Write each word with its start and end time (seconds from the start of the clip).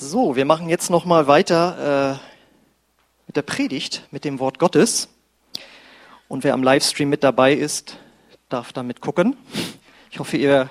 So, 0.00 0.36
wir 0.36 0.44
machen 0.44 0.68
jetzt 0.68 0.90
noch 0.90 1.04
mal 1.04 1.26
weiter 1.26 2.14
äh, 2.14 2.18
mit 3.26 3.34
der 3.34 3.42
Predigt, 3.42 4.06
mit 4.12 4.24
dem 4.24 4.38
Wort 4.38 4.60
Gottes. 4.60 5.08
Und 6.28 6.44
wer 6.44 6.54
am 6.54 6.62
Livestream 6.62 7.08
mit 7.08 7.24
dabei 7.24 7.52
ist, 7.52 7.98
darf 8.48 8.72
damit 8.72 9.00
gucken. 9.00 9.36
Ich 10.12 10.20
hoffe, 10.20 10.36
ihr 10.36 10.70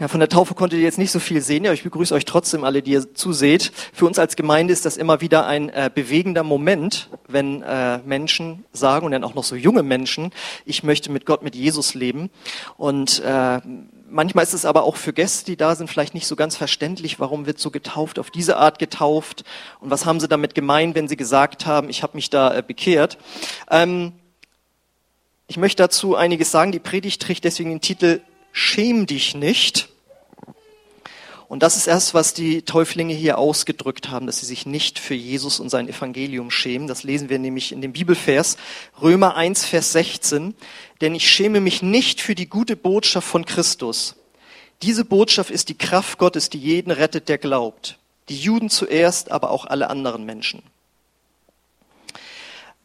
ja, 0.00 0.08
von 0.08 0.18
der 0.18 0.30
Taufe 0.30 0.54
konntet 0.54 0.78
ihr 0.78 0.84
jetzt 0.84 0.96
nicht 0.96 1.10
so 1.10 1.20
viel 1.20 1.42
sehen, 1.42 1.66
aber 1.66 1.74
ich 1.74 1.82
begrüße 1.82 2.14
euch 2.14 2.24
trotzdem 2.24 2.64
alle, 2.64 2.80
die 2.80 2.92
ihr 2.92 3.14
zuseht. 3.14 3.70
Für 3.92 4.06
uns 4.06 4.18
als 4.18 4.34
Gemeinde 4.34 4.72
ist 4.72 4.86
das 4.86 4.96
immer 4.96 5.20
wieder 5.20 5.46
ein 5.46 5.68
äh, 5.68 5.90
bewegender 5.94 6.42
Moment, 6.42 7.10
wenn 7.28 7.60
äh, 7.60 7.98
Menschen 7.98 8.64
sagen, 8.72 9.04
und 9.04 9.12
dann 9.12 9.24
auch 9.24 9.34
noch 9.34 9.44
so 9.44 9.56
junge 9.56 9.82
Menschen, 9.82 10.32
ich 10.64 10.82
möchte 10.82 11.12
mit 11.12 11.26
Gott, 11.26 11.42
mit 11.42 11.54
Jesus 11.54 11.92
leben. 11.92 12.30
Und 12.78 13.20
äh, 13.20 13.60
manchmal 14.08 14.42
ist 14.42 14.54
es 14.54 14.64
aber 14.64 14.84
auch 14.84 14.96
für 14.96 15.12
Gäste, 15.12 15.44
die 15.44 15.58
da 15.58 15.76
sind, 15.76 15.90
vielleicht 15.90 16.14
nicht 16.14 16.26
so 16.26 16.34
ganz 16.34 16.56
verständlich, 16.56 17.20
warum 17.20 17.44
wird 17.44 17.58
so 17.58 17.70
getauft, 17.70 18.18
auf 18.18 18.30
diese 18.30 18.56
Art 18.56 18.78
getauft 18.78 19.44
und 19.80 19.90
was 19.90 20.06
haben 20.06 20.18
sie 20.18 20.28
damit 20.28 20.54
gemeint, 20.54 20.94
wenn 20.94 21.08
sie 21.08 21.16
gesagt 21.18 21.66
haben, 21.66 21.90
ich 21.90 22.02
habe 22.02 22.16
mich 22.16 22.30
da 22.30 22.56
äh, 22.56 22.62
bekehrt. 22.66 23.18
Ähm, 23.70 24.12
ich 25.46 25.58
möchte 25.58 25.82
dazu 25.82 26.16
einiges 26.16 26.50
sagen. 26.50 26.72
Die 26.72 26.78
Predigt 26.78 27.20
trägt 27.20 27.44
deswegen 27.44 27.68
den 27.68 27.82
Titel 27.82 28.22
Schäm 28.52 29.04
dich 29.04 29.34
nicht. 29.34 29.89
Und 31.50 31.64
das 31.64 31.76
ist 31.76 31.88
erst, 31.88 32.14
was 32.14 32.32
die 32.32 32.62
Täuflinge 32.62 33.12
hier 33.12 33.36
ausgedrückt 33.36 34.08
haben, 34.08 34.26
dass 34.26 34.38
sie 34.38 34.46
sich 34.46 34.66
nicht 34.66 35.00
für 35.00 35.14
Jesus 35.14 35.58
und 35.58 35.68
sein 35.68 35.88
Evangelium 35.88 36.48
schämen. 36.52 36.86
Das 36.86 37.02
lesen 37.02 37.28
wir 37.28 37.40
nämlich 37.40 37.72
in 37.72 37.80
dem 37.80 37.92
Bibelvers 37.92 38.56
Römer 39.02 39.34
1, 39.34 39.64
Vers 39.64 39.90
16. 39.90 40.54
Denn 41.00 41.12
ich 41.12 41.28
schäme 41.28 41.60
mich 41.60 41.82
nicht 41.82 42.20
für 42.20 42.36
die 42.36 42.48
gute 42.48 42.76
Botschaft 42.76 43.26
von 43.26 43.44
Christus. 43.46 44.14
Diese 44.82 45.04
Botschaft 45.04 45.50
ist 45.50 45.68
die 45.70 45.76
Kraft 45.76 46.18
Gottes, 46.18 46.50
die 46.50 46.58
jeden 46.58 46.92
rettet, 46.92 47.28
der 47.28 47.38
glaubt. 47.38 47.98
Die 48.28 48.38
Juden 48.38 48.70
zuerst, 48.70 49.32
aber 49.32 49.50
auch 49.50 49.66
alle 49.66 49.90
anderen 49.90 50.24
Menschen. 50.24 50.62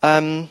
Ähm, 0.02 0.50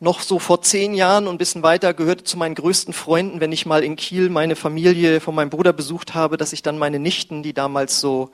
noch 0.00 0.20
so 0.20 0.38
vor 0.38 0.62
zehn 0.62 0.94
Jahren 0.94 1.26
und 1.26 1.34
ein 1.34 1.38
bisschen 1.38 1.62
weiter 1.62 1.92
gehörte 1.92 2.24
zu 2.24 2.36
meinen 2.36 2.54
größten 2.54 2.94
Freunden, 2.94 3.40
wenn 3.40 3.52
ich 3.52 3.66
mal 3.66 3.82
in 3.82 3.96
Kiel 3.96 4.30
meine 4.30 4.54
Familie 4.54 5.20
von 5.20 5.34
meinem 5.34 5.50
Bruder 5.50 5.72
besucht 5.72 6.14
habe, 6.14 6.36
dass 6.36 6.52
ich 6.52 6.62
dann 6.62 6.78
meine 6.78 6.98
Nichten, 6.98 7.42
die 7.42 7.52
damals 7.52 8.00
so 8.00 8.30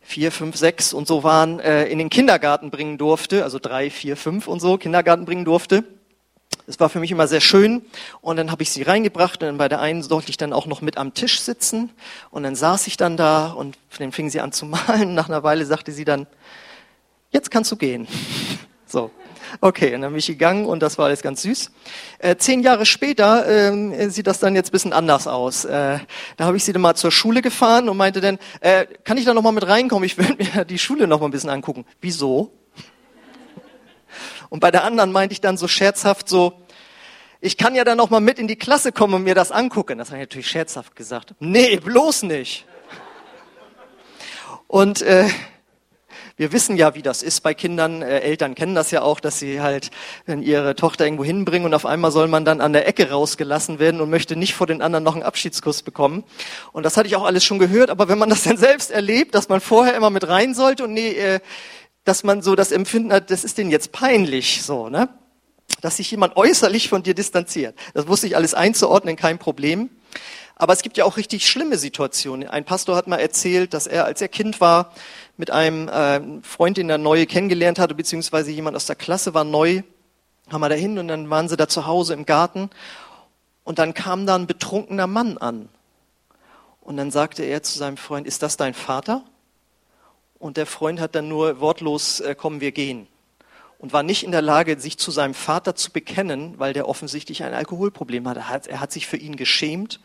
vier, 0.00 0.32
fünf, 0.32 0.56
sechs 0.56 0.92
und 0.92 1.08
so 1.08 1.24
waren, 1.24 1.60
äh, 1.60 1.86
in 1.86 1.98
den 1.98 2.10
Kindergarten 2.10 2.70
bringen 2.70 2.96
durfte, 2.96 3.42
also 3.42 3.58
drei, 3.58 3.90
vier, 3.90 4.16
fünf 4.16 4.46
und 4.46 4.60
so, 4.60 4.78
Kindergarten 4.78 5.24
bringen 5.24 5.44
durfte. 5.44 5.84
Es 6.66 6.78
war 6.80 6.88
für 6.88 7.00
mich 7.00 7.10
immer 7.10 7.26
sehr 7.26 7.40
schön 7.40 7.82
und 8.20 8.36
dann 8.36 8.50
habe 8.50 8.62
ich 8.62 8.70
sie 8.70 8.82
reingebracht 8.82 9.42
und 9.42 9.48
dann 9.48 9.58
bei 9.58 9.68
der 9.68 9.80
einen 9.80 10.02
sollte 10.02 10.30
ich 10.30 10.36
dann 10.36 10.52
auch 10.52 10.66
noch 10.66 10.80
mit 10.80 10.96
am 10.96 11.12
Tisch 11.12 11.40
sitzen 11.40 11.90
und 12.30 12.42
dann 12.42 12.54
saß 12.54 12.86
ich 12.86 12.96
dann 12.96 13.16
da 13.16 13.48
und 13.48 13.76
dann 13.98 14.12
fing 14.12 14.30
sie 14.30 14.40
an 14.40 14.52
zu 14.52 14.64
malen. 14.86 15.14
Nach 15.14 15.28
einer 15.28 15.42
Weile 15.42 15.66
sagte 15.66 15.92
sie 15.92 16.04
dann, 16.04 16.26
jetzt 17.30 17.50
kannst 17.50 17.72
du 17.72 17.76
gehen. 17.76 18.06
So. 18.90 19.10
Okay, 19.60 19.94
und 19.94 20.02
dann 20.02 20.12
bin 20.12 20.18
ich 20.18 20.26
gegangen 20.26 20.66
und 20.66 20.80
das 20.80 20.98
war 20.98 21.06
alles 21.06 21.22
ganz 21.22 21.42
süß. 21.42 21.70
Äh, 22.18 22.36
zehn 22.36 22.60
Jahre 22.60 22.86
später 22.86 23.46
äh, 23.46 24.08
sieht 24.10 24.26
das 24.26 24.38
dann 24.38 24.54
jetzt 24.54 24.72
bisschen 24.72 24.92
anders 24.92 25.26
aus. 25.26 25.64
Äh, 25.64 25.98
da 26.36 26.44
habe 26.44 26.56
ich 26.56 26.64
sie 26.64 26.72
dann 26.72 26.82
mal 26.82 26.94
zur 26.94 27.10
Schule 27.10 27.42
gefahren 27.42 27.88
und 27.88 27.96
meinte 27.96 28.20
dann, 28.20 28.38
äh, 28.60 28.86
kann 29.04 29.16
ich 29.16 29.24
da 29.24 29.34
noch 29.34 29.42
mal 29.42 29.52
mit 29.52 29.66
reinkommen? 29.66 30.04
Ich 30.04 30.18
will 30.18 30.36
mir 30.36 30.64
die 30.64 30.78
Schule 30.78 31.06
noch 31.06 31.20
mal 31.20 31.26
ein 31.26 31.32
bisschen 31.32 31.50
angucken. 31.50 31.84
Wieso? 32.00 32.52
Und 34.50 34.60
bei 34.60 34.70
der 34.70 34.84
anderen 34.84 35.12
meinte 35.12 35.32
ich 35.32 35.40
dann 35.40 35.56
so 35.56 35.68
scherzhaft 35.68 36.28
so, 36.28 36.54
ich 37.40 37.56
kann 37.56 37.74
ja 37.74 37.84
dann 37.84 37.98
noch 37.98 38.10
mal 38.10 38.20
mit 38.20 38.38
in 38.38 38.48
die 38.48 38.56
Klasse 38.56 38.90
kommen 38.90 39.14
und 39.14 39.24
mir 39.24 39.34
das 39.34 39.52
angucken. 39.52 39.98
Das 39.98 40.08
habe 40.08 40.18
ich 40.18 40.22
natürlich 40.22 40.48
scherzhaft 40.48 40.96
gesagt. 40.96 41.34
Nee, 41.38 41.76
bloß 41.76 42.24
nicht. 42.24 42.66
Und 44.66 45.02
äh, 45.02 45.28
wir 46.38 46.52
wissen 46.52 46.76
ja, 46.76 46.94
wie 46.94 47.02
das 47.02 47.22
ist 47.24 47.40
bei 47.40 47.52
Kindern. 47.52 48.00
Äh, 48.00 48.20
Eltern 48.20 48.54
kennen 48.54 48.76
das 48.76 48.92
ja 48.92 49.02
auch, 49.02 49.18
dass 49.18 49.40
sie 49.40 49.60
halt 49.60 49.90
wenn 50.24 50.40
ihre 50.40 50.76
Tochter 50.76 51.04
irgendwo 51.04 51.24
hinbringen 51.24 51.66
und 51.66 51.74
auf 51.74 51.84
einmal 51.84 52.12
soll 52.12 52.28
man 52.28 52.44
dann 52.44 52.60
an 52.60 52.72
der 52.72 52.86
Ecke 52.86 53.10
rausgelassen 53.10 53.80
werden 53.80 54.00
und 54.00 54.08
möchte 54.08 54.36
nicht 54.36 54.54
vor 54.54 54.68
den 54.68 54.80
anderen 54.80 55.04
noch 55.04 55.14
einen 55.14 55.24
Abschiedskuss 55.24 55.82
bekommen. 55.82 56.22
Und 56.72 56.84
das 56.84 56.96
hatte 56.96 57.08
ich 57.08 57.16
auch 57.16 57.24
alles 57.24 57.44
schon 57.44 57.58
gehört. 57.58 57.90
Aber 57.90 58.08
wenn 58.08 58.18
man 58.18 58.30
das 58.30 58.42
dann 58.44 58.56
selbst 58.56 58.92
erlebt, 58.92 59.34
dass 59.34 59.48
man 59.48 59.60
vorher 59.60 59.96
immer 59.96 60.10
mit 60.10 60.28
rein 60.28 60.54
sollte 60.54 60.84
und 60.84 60.92
nee, 60.92 61.10
äh, 61.10 61.40
dass 62.04 62.22
man 62.22 62.40
so 62.40 62.54
das 62.54 62.70
Empfinden 62.70 63.12
hat, 63.12 63.30
das 63.30 63.42
ist 63.44 63.58
denen 63.58 63.70
jetzt 63.70 63.92
peinlich, 63.92 64.62
so, 64.62 64.88
ne? 64.88 65.08
Dass 65.80 65.98
sich 65.98 66.10
jemand 66.10 66.36
äußerlich 66.36 66.88
von 66.88 67.02
dir 67.02 67.14
distanziert. 67.14 67.76
Das 67.94 68.08
wusste 68.08 68.26
ich 68.28 68.36
alles 68.36 68.54
einzuordnen, 68.54 69.16
kein 69.16 69.38
Problem. 69.38 69.90
Aber 70.56 70.72
es 70.72 70.82
gibt 70.82 70.96
ja 70.96 71.04
auch 71.04 71.16
richtig 71.16 71.46
schlimme 71.48 71.78
Situationen. 71.78 72.48
Ein 72.48 72.64
Pastor 72.64 72.96
hat 72.96 73.06
mal 73.06 73.18
erzählt, 73.18 73.74
dass 73.74 73.86
er, 73.86 74.04
als 74.04 74.20
er 74.20 74.28
Kind 74.28 74.60
war, 74.60 74.92
mit 75.38 75.50
einem 75.50 75.88
äh, 75.88 76.42
Freund, 76.42 76.76
den 76.76 76.90
er 76.90 76.98
neu 76.98 77.24
kennengelernt 77.24 77.78
hatte, 77.78 77.94
beziehungsweise 77.94 78.50
jemand 78.50 78.76
aus 78.76 78.86
der 78.86 78.96
Klasse 78.96 79.32
war 79.32 79.44
neu, 79.44 79.82
haben 80.50 80.60
wir 80.60 80.68
dahin 80.68 80.98
und 80.98 81.08
dann 81.08 81.30
waren 81.30 81.48
sie 81.48 81.56
da 81.56 81.68
zu 81.68 81.86
Hause 81.86 82.12
im 82.12 82.26
Garten 82.26 82.68
und 83.64 83.78
dann 83.78 83.94
kam 83.94 84.26
da 84.26 84.34
ein 84.34 84.46
betrunkener 84.46 85.06
Mann 85.06 85.38
an. 85.38 85.68
Und 86.80 86.96
dann 86.96 87.10
sagte 87.10 87.44
er 87.44 87.62
zu 87.62 87.78
seinem 87.78 87.96
Freund, 87.96 88.26
ist 88.26 88.42
das 88.42 88.56
dein 88.56 88.74
Vater? 88.74 89.22
Und 90.38 90.56
der 90.56 90.66
Freund 90.66 91.00
hat 91.00 91.14
dann 91.14 91.28
nur 91.28 91.60
wortlos, 91.60 92.20
äh, 92.20 92.34
kommen 92.34 92.60
wir 92.60 92.72
gehen. 92.72 93.06
Und 93.78 93.92
war 93.92 94.02
nicht 94.02 94.24
in 94.24 94.32
der 94.32 94.42
Lage, 94.42 94.80
sich 94.80 94.98
zu 94.98 95.10
seinem 95.12 95.34
Vater 95.34 95.76
zu 95.76 95.92
bekennen, 95.92 96.54
weil 96.58 96.72
der 96.72 96.88
offensichtlich 96.88 97.44
ein 97.44 97.54
Alkoholproblem 97.54 98.26
hatte. 98.26 98.70
Er 98.70 98.80
hat 98.80 98.90
sich 98.90 99.06
für 99.06 99.18
ihn 99.18 99.36
geschämt 99.36 100.00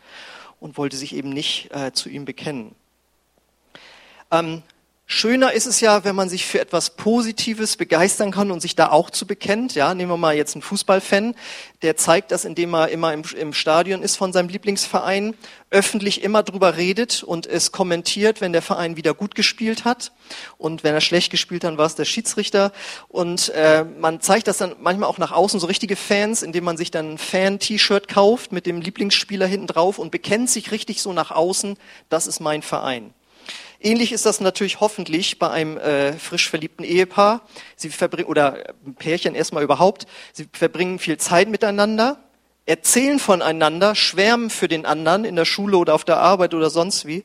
und 0.60 0.78
wollte 0.78 0.96
sich 0.96 1.14
eben 1.14 1.30
nicht 1.30 1.74
äh, 1.74 1.92
zu 1.92 2.08
ihm 2.08 2.24
bekennen. 2.24 2.74
Ähm, 4.30 4.62
Schöner 5.06 5.52
ist 5.52 5.66
es 5.66 5.80
ja, 5.80 6.02
wenn 6.04 6.16
man 6.16 6.30
sich 6.30 6.46
für 6.46 6.60
etwas 6.60 6.96
Positives 6.96 7.76
begeistern 7.76 8.30
kann 8.30 8.50
und 8.50 8.60
sich 8.60 8.74
da 8.74 8.88
auch 8.88 9.10
zu 9.10 9.26
bekennt. 9.26 9.74
Ja, 9.74 9.92
nehmen 9.92 10.10
wir 10.10 10.16
mal 10.16 10.34
jetzt 10.34 10.54
einen 10.54 10.62
Fußballfan, 10.62 11.34
der 11.82 11.98
zeigt 11.98 12.32
das, 12.32 12.46
indem 12.46 12.74
er 12.74 12.88
immer 12.88 13.12
im, 13.12 13.22
im 13.38 13.52
Stadion 13.52 14.00
ist 14.00 14.16
von 14.16 14.32
seinem 14.32 14.48
Lieblingsverein, 14.48 15.34
öffentlich 15.68 16.22
immer 16.22 16.42
drüber 16.42 16.78
redet 16.78 17.22
und 17.22 17.46
es 17.46 17.70
kommentiert, 17.70 18.40
wenn 18.40 18.54
der 18.54 18.62
Verein 18.62 18.96
wieder 18.96 19.12
gut 19.12 19.34
gespielt 19.34 19.84
hat 19.84 20.12
und 20.56 20.84
wenn 20.84 20.94
er 20.94 21.02
schlecht 21.02 21.30
gespielt 21.30 21.64
hat, 21.64 21.76
war 21.76 21.86
es 21.86 21.96
der 21.96 22.06
Schiedsrichter 22.06 22.72
und 23.08 23.50
äh, 23.50 23.84
man 23.84 24.22
zeigt 24.22 24.46
das 24.46 24.56
dann 24.56 24.74
manchmal 24.80 25.10
auch 25.10 25.18
nach 25.18 25.32
außen 25.32 25.60
so 25.60 25.66
richtige 25.66 25.96
Fans, 25.96 26.42
indem 26.42 26.64
man 26.64 26.78
sich 26.78 26.90
dann 26.90 27.12
ein 27.12 27.18
Fan-T-Shirt 27.18 28.08
kauft 28.08 28.52
mit 28.52 28.64
dem 28.64 28.80
Lieblingsspieler 28.80 29.46
hinten 29.46 29.66
drauf 29.66 29.98
und 29.98 30.10
bekennt 30.10 30.48
sich 30.48 30.70
richtig 30.70 31.02
so 31.02 31.12
nach 31.12 31.30
außen, 31.30 31.76
das 32.08 32.26
ist 32.26 32.40
mein 32.40 32.62
Verein. 32.62 33.12
Ähnlich 33.84 34.12
ist 34.12 34.24
das 34.24 34.40
natürlich 34.40 34.80
hoffentlich 34.80 35.38
bei 35.38 35.50
einem 35.50 35.76
äh, 35.76 36.14
frisch 36.14 36.48
verliebten 36.48 36.84
Ehepaar. 36.84 37.42
Sie 37.76 37.90
verbringen 37.90 38.28
oder 38.28 38.64
ein 38.86 38.94
Pärchen 38.94 39.34
erstmal 39.34 39.62
überhaupt. 39.62 40.06
Sie 40.32 40.48
verbringen 40.50 40.98
viel 40.98 41.18
Zeit 41.18 41.50
miteinander, 41.50 42.16
erzählen 42.64 43.18
voneinander, 43.18 43.94
schwärmen 43.94 44.48
für 44.48 44.68
den 44.68 44.86
anderen 44.86 45.26
in 45.26 45.36
der 45.36 45.44
Schule 45.44 45.76
oder 45.76 45.94
auf 45.94 46.04
der 46.04 46.16
Arbeit 46.16 46.54
oder 46.54 46.70
sonst 46.70 47.04
wie. 47.04 47.24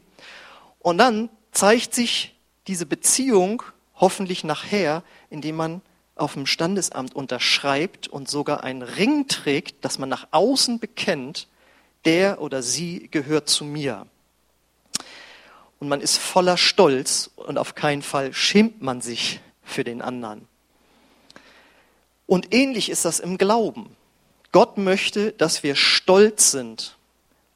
Und 0.79 0.97
dann 0.97 1.29
zeigt 1.53 1.95
sich 1.95 2.35
diese 2.67 2.85
Beziehung 2.85 3.63
hoffentlich 3.95 4.43
nachher, 4.43 5.03
indem 5.29 5.55
man 5.55 5.81
auf 6.15 6.33
dem 6.33 6.45
Standesamt 6.45 7.15
unterschreibt 7.15 8.09
und 8.09 8.27
sogar 8.27 8.65
einen 8.65 8.81
Ring 8.81 9.29
trägt, 9.29 9.85
dass 9.85 9.97
man 9.97 10.09
nach 10.09 10.27
außen 10.31 10.79
bekennt, 10.79 11.47
der 12.03 12.41
oder 12.41 12.61
sie 12.61 13.07
gehört 13.09 13.47
zu 13.47 13.63
mir 13.63 14.07
und 15.79 15.87
man 15.87 16.01
ist 16.01 16.17
voller 16.17 16.57
Stolz 16.57 17.31
und 17.35 17.57
auf 17.57 17.75
keinen 17.75 18.01
Fall 18.01 18.33
schämt 18.33 18.81
man 18.81 19.01
sich 19.01 19.39
für 19.63 19.83
den 19.83 20.01
anderen. 20.01 20.47
Und 22.25 22.53
ähnlich 22.53 22.89
ist 22.89 23.05
das 23.05 23.19
im 23.19 23.37
Glauben. 23.37 23.95
Gott 24.51 24.77
möchte, 24.77 25.31
dass 25.31 25.63
wir 25.63 25.75
stolz 25.75 26.51
sind 26.51 26.97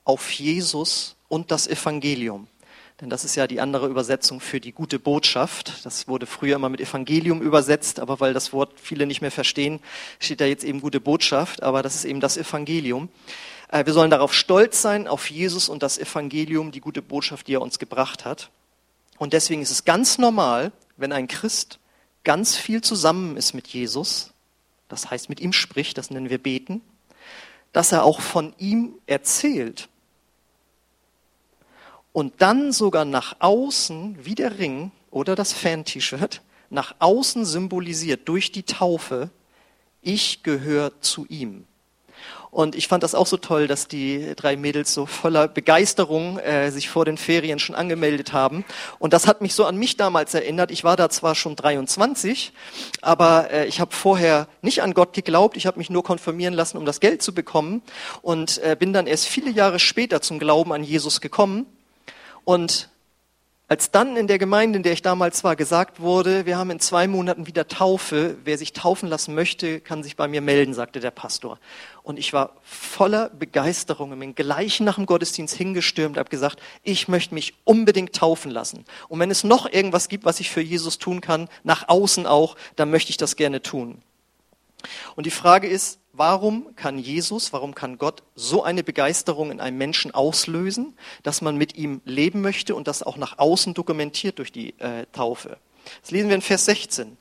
auf 0.03 0.31
Jesus 0.31 1.15
und 1.27 1.51
das 1.51 1.67
Evangelium. 1.67 2.47
Denn 3.01 3.09
das 3.09 3.25
ist 3.25 3.35
ja 3.35 3.47
die 3.47 3.59
andere 3.59 3.87
Übersetzung 3.87 4.39
für 4.39 4.59
die 4.59 4.71
gute 4.71 4.99
Botschaft. 4.99 5.83
Das 5.83 6.07
wurde 6.07 6.25
früher 6.25 6.55
immer 6.55 6.69
mit 6.69 6.79
Evangelium 6.79 7.41
übersetzt, 7.41 7.99
aber 7.99 8.19
weil 8.19 8.33
das 8.33 8.53
Wort 8.53 8.79
viele 8.79 9.05
nicht 9.05 9.21
mehr 9.21 9.31
verstehen, 9.31 9.79
steht 10.19 10.39
da 10.39 10.45
jetzt 10.45 10.63
eben 10.63 10.79
gute 10.79 11.01
Botschaft, 11.01 11.63
aber 11.63 11.81
das 11.81 11.95
ist 11.95 12.05
eben 12.05 12.19
das 12.19 12.37
Evangelium. 12.37 13.09
Äh, 13.73 13.87
wir 13.87 13.93
sollen 13.93 14.11
darauf 14.11 14.33
stolz 14.33 14.81
sein, 14.81 15.07
auf 15.07 15.29
Jesus 15.31 15.67
und 15.67 15.81
das 15.81 15.97
Evangelium, 15.97 16.71
die 16.71 16.79
gute 16.79 17.01
Botschaft, 17.01 17.47
die 17.47 17.55
er 17.55 17.61
uns 17.61 17.79
gebracht 17.79 18.23
hat. 18.23 18.51
Und 19.17 19.33
deswegen 19.33 19.63
ist 19.63 19.71
es 19.71 19.83
ganz 19.83 20.19
normal, 20.19 20.71
wenn 20.95 21.11
ein 21.11 21.27
Christ 21.27 21.79
ganz 22.23 22.55
viel 22.55 22.81
zusammen 22.81 23.35
ist 23.35 23.53
mit 23.53 23.67
Jesus, 23.67 24.31
das 24.89 25.09
heißt 25.09 25.27
mit 25.27 25.39
ihm 25.39 25.53
spricht, 25.53 25.97
das 25.97 26.11
nennen 26.11 26.29
wir 26.29 26.37
beten, 26.37 26.81
dass 27.71 27.91
er 27.91 28.03
auch 28.03 28.21
von 28.21 28.53
ihm 28.59 28.93
erzählt. 29.07 29.89
Und 32.11 32.43
dann 32.43 32.71
sogar 32.71 33.05
nach 33.05 33.37
außen, 33.39 34.23
wie 34.23 34.35
der 34.35 34.59
Ring 34.59 34.91
oder 35.09 35.33
das 35.35 35.51
Fan-T-Shirt, 35.51 36.41
nach 36.69 36.93
außen 36.99 37.43
symbolisiert 37.43 38.27
durch 38.29 38.51
die 38.51 38.63
Taufe, 38.63 39.31
ich 40.03 40.43
gehöre 40.43 41.01
zu 41.01 41.25
ihm. 41.27 41.65
Und 42.53 42.75
ich 42.75 42.87
fand 42.87 43.01
das 43.01 43.15
auch 43.15 43.25
so 43.25 43.37
toll, 43.37 43.65
dass 43.65 43.87
die 43.87 44.33
drei 44.35 44.55
Mädels 44.55 44.93
so 44.93 45.07
voller 45.07 45.47
Begeisterung 45.47 46.37
äh, 46.37 46.69
sich 46.69 46.87
vor 46.87 47.03
den 47.03 47.17
Ferien 47.17 47.57
schon 47.57 47.73
angemeldet 47.73 48.31
haben. 48.31 48.63
Und 48.99 49.11
das 49.11 49.25
hat 49.25 49.41
mich 49.41 49.55
so 49.55 49.65
an 49.65 49.75
mich 49.75 49.97
damals 49.97 50.35
erinnert. 50.35 50.69
Ich 50.69 50.83
war 50.83 50.95
da 50.95 51.09
zwar 51.09 51.33
schon 51.33 51.55
23, 51.55 52.53
aber 53.01 53.49
äh, 53.49 53.65
ich 53.65 53.79
habe 53.79 53.95
vorher 53.95 54.47
nicht 54.61 54.83
an 54.83 54.93
Gott 54.93 55.13
geglaubt. 55.13 55.57
Ich 55.57 55.65
habe 55.65 55.79
mich 55.79 55.89
nur 55.89 56.03
konfirmieren 56.03 56.53
lassen, 56.53 56.77
um 56.77 56.85
das 56.85 56.99
Geld 56.99 57.23
zu 57.23 57.33
bekommen. 57.33 57.81
Und 58.21 58.59
äh, 58.59 58.75
bin 58.77 58.93
dann 58.93 59.07
erst 59.07 59.25
viele 59.25 59.49
Jahre 59.49 59.79
später 59.79 60.21
zum 60.21 60.37
Glauben 60.37 60.73
an 60.73 60.83
Jesus 60.83 61.21
gekommen. 61.21 61.65
Und 62.43 62.89
als 63.69 63.91
dann 63.91 64.17
in 64.17 64.27
der 64.27 64.39
Gemeinde, 64.39 64.77
in 64.77 64.83
der 64.83 64.91
ich 64.91 65.01
damals 65.01 65.43
war, 65.43 65.55
gesagt 65.55 66.01
wurde, 66.01 66.45
wir 66.45 66.57
haben 66.57 66.69
in 66.69 66.79
zwei 66.79 67.07
Monaten 67.07 67.47
wieder 67.47 67.67
Taufe, 67.67 68.35
wer 68.43 68.57
sich 68.57 68.73
taufen 68.73 69.07
lassen 69.07 69.33
möchte, 69.33 69.79
kann 69.79 70.03
sich 70.03 70.17
bei 70.17 70.27
mir 70.27 70.41
melden, 70.41 70.73
sagte 70.73 70.99
der 70.99 71.11
Pastor. 71.11 71.59
Und 72.03 72.19
ich 72.19 72.33
war 72.33 72.57
voller 72.61 73.29
Begeisterung 73.29 74.11
und 74.11 74.19
bin 74.19 74.35
gleich 74.35 74.81
nach 74.81 74.95
dem 74.95 75.05
Gottesdienst 75.05 75.55
hingestürmt, 75.55 76.17
habe 76.17 76.29
gesagt, 76.29 76.61
ich 76.83 77.07
möchte 77.07 77.33
mich 77.33 77.53
unbedingt 77.63 78.13
taufen 78.13 78.51
lassen. 78.51 78.83
Und 79.07 79.19
wenn 79.19 79.31
es 79.31 79.45
noch 79.45 79.71
irgendwas 79.71 80.09
gibt, 80.09 80.25
was 80.25 80.41
ich 80.41 80.49
für 80.49 80.61
Jesus 80.61 80.99
tun 80.99 81.21
kann, 81.21 81.47
nach 81.63 81.87
außen 81.87 82.27
auch, 82.27 82.57
dann 82.75 82.91
möchte 82.91 83.11
ich 83.11 83.17
das 83.17 83.37
gerne 83.37 83.61
tun. 83.61 84.01
Und 85.15 85.25
die 85.25 85.31
Frage 85.31 85.67
ist, 85.67 85.99
Warum 86.15 86.75
kann 86.75 86.99
Jesus, 86.99 87.53
warum 87.53 87.73
kann 87.73 87.97
Gott 87.97 88.21
so 88.35 88.63
eine 88.63 88.83
Begeisterung 88.83 89.49
in 89.49 89.59
einem 89.59 89.79
Menschen 89.79 90.13
auslösen, 90.13 90.95
dass 91.23 91.41
man 91.41 91.57
mit 91.57 91.75
ihm 91.75 92.01
leben 92.05 92.41
möchte 92.41 92.75
und 92.75 92.87
das 92.87 93.01
auch 93.01 93.17
nach 93.17 93.39
außen 93.39 93.73
dokumentiert 93.73 94.37
durch 94.37 94.51
die 94.51 94.79
äh, 94.79 95.07
Taufe? 95.11 95.57
Das 96.01 96.11
lesen 96.11 96.29
wir 96.29 96.35
in 96.35 96.43
Vers 96.43 96.65
16. 96.65 97.17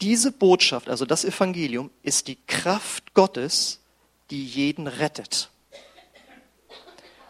Diese 0.00 0.32
Botschaft, 0.32 0.88
also 0.88 1.04
das 1.04 1.24
Evangelium, 1.24 1.90
ist 2.02 2.26
die 2.26 2.38
Kraft 2.48 3.14
Gottes, 3.14 3.80
die 4.30 4.44
jeden 4.44 4.88
rettet. 4.88 5.50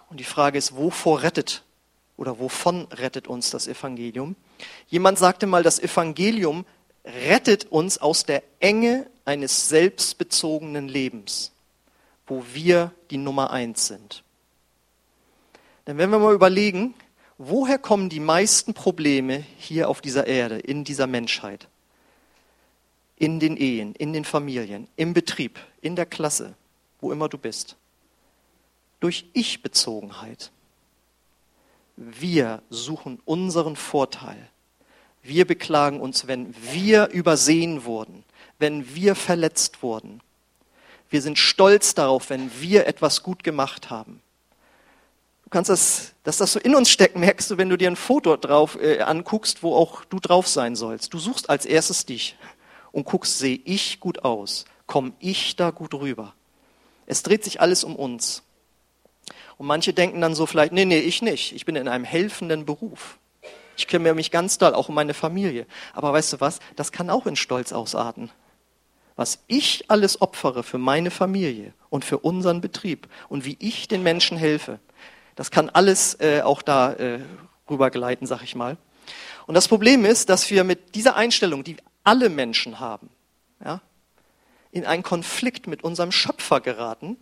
Und 0.08 0.20
die 0.20 0.24
Frage 0.24 0.56
ist, 0.56 0.74
wovor 0.74 1.22
rettet 1.22 1.64
oder 2.16 2.38
wovon 2.38 2.86
rettet 2.92 3.28
uns 3.28 3.50
das 3.50 3.68
Evangelium? 3.68 4.36
Jemand 4.88 5.18
sagte 5.18 5.46
mal, 5.46 5.62
das 5.62 5.78
Evangelium 5.78 6.64
rettet 7.08 7.64
uns 7.66 7.98
aus 7.98 8.24
der 8.24 8.42
Enge 8.60 9.06
eines 9.24 9.68
selbstbezogenen 9.68 10.88
Lebens, 10.88 11.52
wo 12.26 12.44
wir 12.52 12.92
die 13.10 13.16
Nummer 13.16 13.50
eins 13.50 13.86
sind. 13.86 14.22
Denn 15.86 15.96
wenn 15.98 16.10
wir 16.10 16.18
mal 16.18 16.34
überlegen, 16.34 16.94
woher 17.38 17.78
kommen 17.78 18.10
die 18.10 18.20
meisten 18.20 18.74
Probleme 18.74 19.44
hier 19.58 19.88
auf 19.88 20.00
dieser 20.00 20.26
Erde, 20.26 20.58
in 20.58 20.84
dieser 20.84 21.06
Menschheit? 21.06 21.68
In 23.16 23.40
den 23.40 23.56
Ehen, 23.56 23.94
in 23.94 24.12
den 24.12 24.24
Familien, 24.24 24.86
im 24.96 25.14
Betrieb, 25.14 25.58
in 25.80 25.96
der 25.96 26.06
Klasse, 26.06 26.54
wo 27.00 27.10
immer 27.10 27.28
du 27.28 27.38
bist. 27.38 27.76
Durch 29.00 29.26
Ich-Bezogenheit. 29.32 30.50
Wir 31.96 32.62
suchen 32.70 33.20
unseren 33.24 33.74
Vorteil. 33.74 34.48
Wir 35.22 35.46
beklagen 35.46 36.00
uns, 36.00 36.26
wenn 36.26 36.54
wir 36.72 37.08
übersehen 37.08 37.84
wurden, 37.84 38.24
wenn 38.58 38.94
wir 38.94 39.14
verletzt 39.14 39.82
wurden. 39.82 40.20
Wir 41.10 41.22
sind 41.22 41.38
stolz 41.38 41.94
darauf, 41.94 42.30
wenn 42.30 42.50
wir 42.60 42.86
etwas 42.86 43.22
gut 43.22 43.42
gemacht 43.44 43.90
haben. 43.90 44.20
Du 45.44 45.50
kannst 45.50 45.70
das, 45.70 46.12
dass 46.24 46.36
das 46.36 46.52
so 46.52 46.60
in 46.60 46.74
uns 46.74 46.90
steckt, 46.90 47.16
merkst 47.16 47.50
du, 47.50 47.56
wenn 47.56 47.70
du 47.70 47.78
dir 47.78 47.88
ein 47.88 47.96
Foto 47.96 48.36
drauf 48.36 48.78
äh, 48.80 49.00
anguckst, 49.00 49.62
wo 49.62 49.74
auch 49.74 50.04
du 50.04 50.20
drauf 50.20 50.46
sein 50.46 50.76
sollst. 50.76 51.14
Du 51.14 51.18
suchst 51.18 51.48
als 51.48 51.64
erstes 51.64 52.04
dich 52.04 52.36
und 52.92 53.04
guckst, 53.04 53.38
sehe 53.38 53.58
ich 53.64 53.98
gut 53.98 54.24
aus? 54.24 54.66
Komme 54.86 55.12
ich 55.20 55.56
da 55.56 55.70
gut 55.70 55.94
rüber? 55.94 56.34
Es 57.06 57.22
dreht 57.22 57.44
sich 57.44 57.62
alles 57.62 57.82
um 57.82 57.96
uns. 57.96 58.42
Und 59.56 59.66
manche 59.66 59.94
denken 59.94 60.20
dann 60.20 60.34
so 60.34 60.44
vielleicht, 60.44 60.72
nee, 60.72 60.84
nee, 60.84 60.98
ich 60.98 61.22
nicht. 61.22 61.52
Ich 61.54 61.64
bin 61.64 61.76
in 61.76 61.88
einem 61.88 62.04
helfenden 62.04 62.66
Beruf. 62.66 63.18
Ich 63.78 63.88
kümmere 63.88 64.14
mich 64.14 64.30
ganz 64.30 64.58
doll, 64.58 64.74
auch 64.74 64.90
um 64.90 64.94
meine 64.94 65.14
Familie. 65.14 65.66
Aber 65.94 66.12
weißt 66.12 66.34
du 66.34 66.40
was? 66.40 66.58
Das 66.76 66.92
kann 66.92 67.08
auch 67.08 67.26
in 67.26 67.36
Stolz 67.36 67.72
ausarten 67.72 68.30
was 69.18 69.40
ich 69.48 69.84
alles 69.88 70.22
opfere 70.22 70.62
für 70.62 70.78
meine 70.78 71.10
Familie 71.10 71.74
und 71.90 72.04
für 72.04 72.18
unseren 72.18 72.60
Betrieb 72.60 73.08
und 73.28 73.44
wie 73.44 73.56
ich 73.58 73.88
den 73.88 74.04
Menschen 74.04 74.38
helfe. 74.38 74.78
Das 75.34 75.50
kann 75.50 75.68
alles 75.70 76.14
äh, 76.20 76.42
auch 76.42 76.62
da 76.62 76.92
äh, 76.92 77.18
rübergleiten, 77.68 78.28
sag 78.28 78.44
ich 78.44 78.54
mal. 78.54 78.76
Und 79.48 79.56
das 79.56 79.66
Problem 79.66 80.04
ist, 80.04 80.28
dass 80.28 80.48
wir 80.50 80.62
mit 80.62 80.94
dieser 80.94 81.16
Einstellung, 81.16 81.64
die 81.64 81.78
alle 82.04 82.28
Menschen 82.28 82.78
haben, 82.78 83.10
ja, 83.64 83.80
in 84.70 84.86
einen 84.86 85.02
Konflikt 85.02 85.66
mit 85.66 85.82
unserem 85.82 86.12
Schöpfer 86.12 86.60
geraten, 86.60 87.16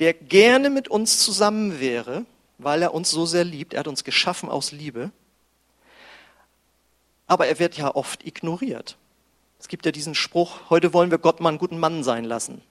der 0.00 0.12
gerne 0.12 0.68
mit 0.68 0.88
uns 0.88 1.18
zusammen 1.20 1.80
wäre, 1.80 2.26
weil 2.58 2.82
er 2.82 2.92
uns 2.92 3.10
so 3.10 3.24
sehr 3.24 3.44
liebt. 3.44 3.72
Er 3.72 3.80
hat 3.80 3.88
uns 3.88 4.04
geschaffen 4.04 4.50
aus 4.50 4.70
Liebe. 4.70 5.12
Aber 7.26 7.46
er 7.46 7.58
wird 7.58 7.76
ja 7.76 7.94
oft 7.94 8.26
ignoriert. 8.26 8.96
Es 9.58 9.68
gibt 9.68 9.86
ja 9.86 9.92
diesen 9.92 10.14
Spruch, 10.14 10.70
heute 10.70 10.92
wollen 10.92 11.10
wir 11.10 11.18
Gott 11.18 11.40
mal 11.40 11.48
einen 11.50 11.58
guten 11.58 11.78
Mann 11.78 12.04
sein 12.04 12.24
lassen. 12.24 12.62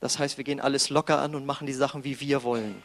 Das 0.00 0.18
heißt, 0.18 0.36
wir 0.36 0.44
gehen 0.44 0.60
alles 0.60 0.90
locker 0.90 1.20
an 1.20 1.34
und 1.34 1.46
machen 1.46 1.66
die 1.66 1.72
Sachen, 1.72 2.02
wie 2.02 2.18
wir 2.20 2.42
wollen. 2.42 2.82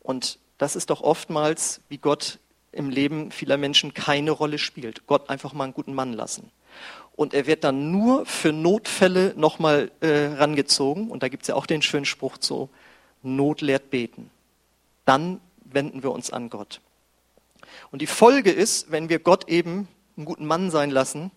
Und 0.00 0.38
das 0.58 0.76
ist 0.76 0.90
doch 0.90 1.00
oftmals, 1.00 1.80
wie 1.88 1.98
Gott 1.98 2.38
im 2.72 2.90
Leben 2.90 3.30
vieler 3.30 3.56
Menschen 3.56 3.94
keine 3.94 4.30
Rolle 4.30 4.58
spielt. 4.58 5.06
Gott 5.06 5.30
einfach 5.30 5.52
mal 5.52 5.64
einen 5.64 5.74
guten 5.74 5.94
Mann 5.94 6.12
lassen. 6.12 6.50
Und 7.16 7.34
er 7.34 7.46
wird 7.46 7.64
dann 7.64 7.90
nur 7.90 8.26
für 8.26 8.52
Notfälle 8.52 9.34
nochmal 9.36 9.90
äh, 10.00 10.34
rangezogen. 10.36 11.10
Und 11.10 11.22
da 11.22 11.28
gibt 11.28 11.44
es 11.44 11.48
ja 11.48 11.54
auch 11.54 11.66
den 11.66 11.82
schönen 11.82 12.04
Spruch 12.04 12.36
so, 12.40 12.68
Not 13.22 13.60
lehrt 13.60 13.90
beten. 13.90 14.30
Dann 15.04 15.40
wenden 15.64 16.02
wir 16.02 16.12
uns 16.12 16.30
an 16.30 16.50
Gott. 16.50 16.80
Und 17.90 18.02
die 18.02 18.06
Folge 18.06 18.50
ist, 18.50 18.90
wenn 18.90 19.08
wir 19.08 19.18
Gott 19.18 19.48
eben 19.48 19.88
einen 20.16 20.26
guten 20.26 20.46
Mann 20.46 20.70
sein 20.70 20.90
lassen, 20.90 21.30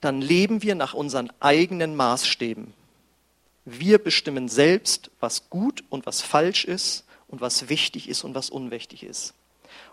dann 0.00 0.20
leben 0.20 0.62
wir 0.62 0.74
nach 0.74 0.94
unseren 0.94 1.32
eigenen 1.40 1.96
Maßstäben. 1.96 2.74
Wir 3.64 3.98
bestimmen 3.98 4.48
selbst, 4.48 5.10
was 5.20 5.50
gut 5.50 5.82
und 5.88 6.06
was 6.06 6.20
falsch 6.20 6.64
ist 6.64 7.04
und 7.28 7.40
was 7.40 7.68
wichtig 7.68 8.08
ist 8.08 8.22
und 8.22 8.34
was 8.34 8.50
unwichtig 8.50 9.02
ist. 9.02 9.34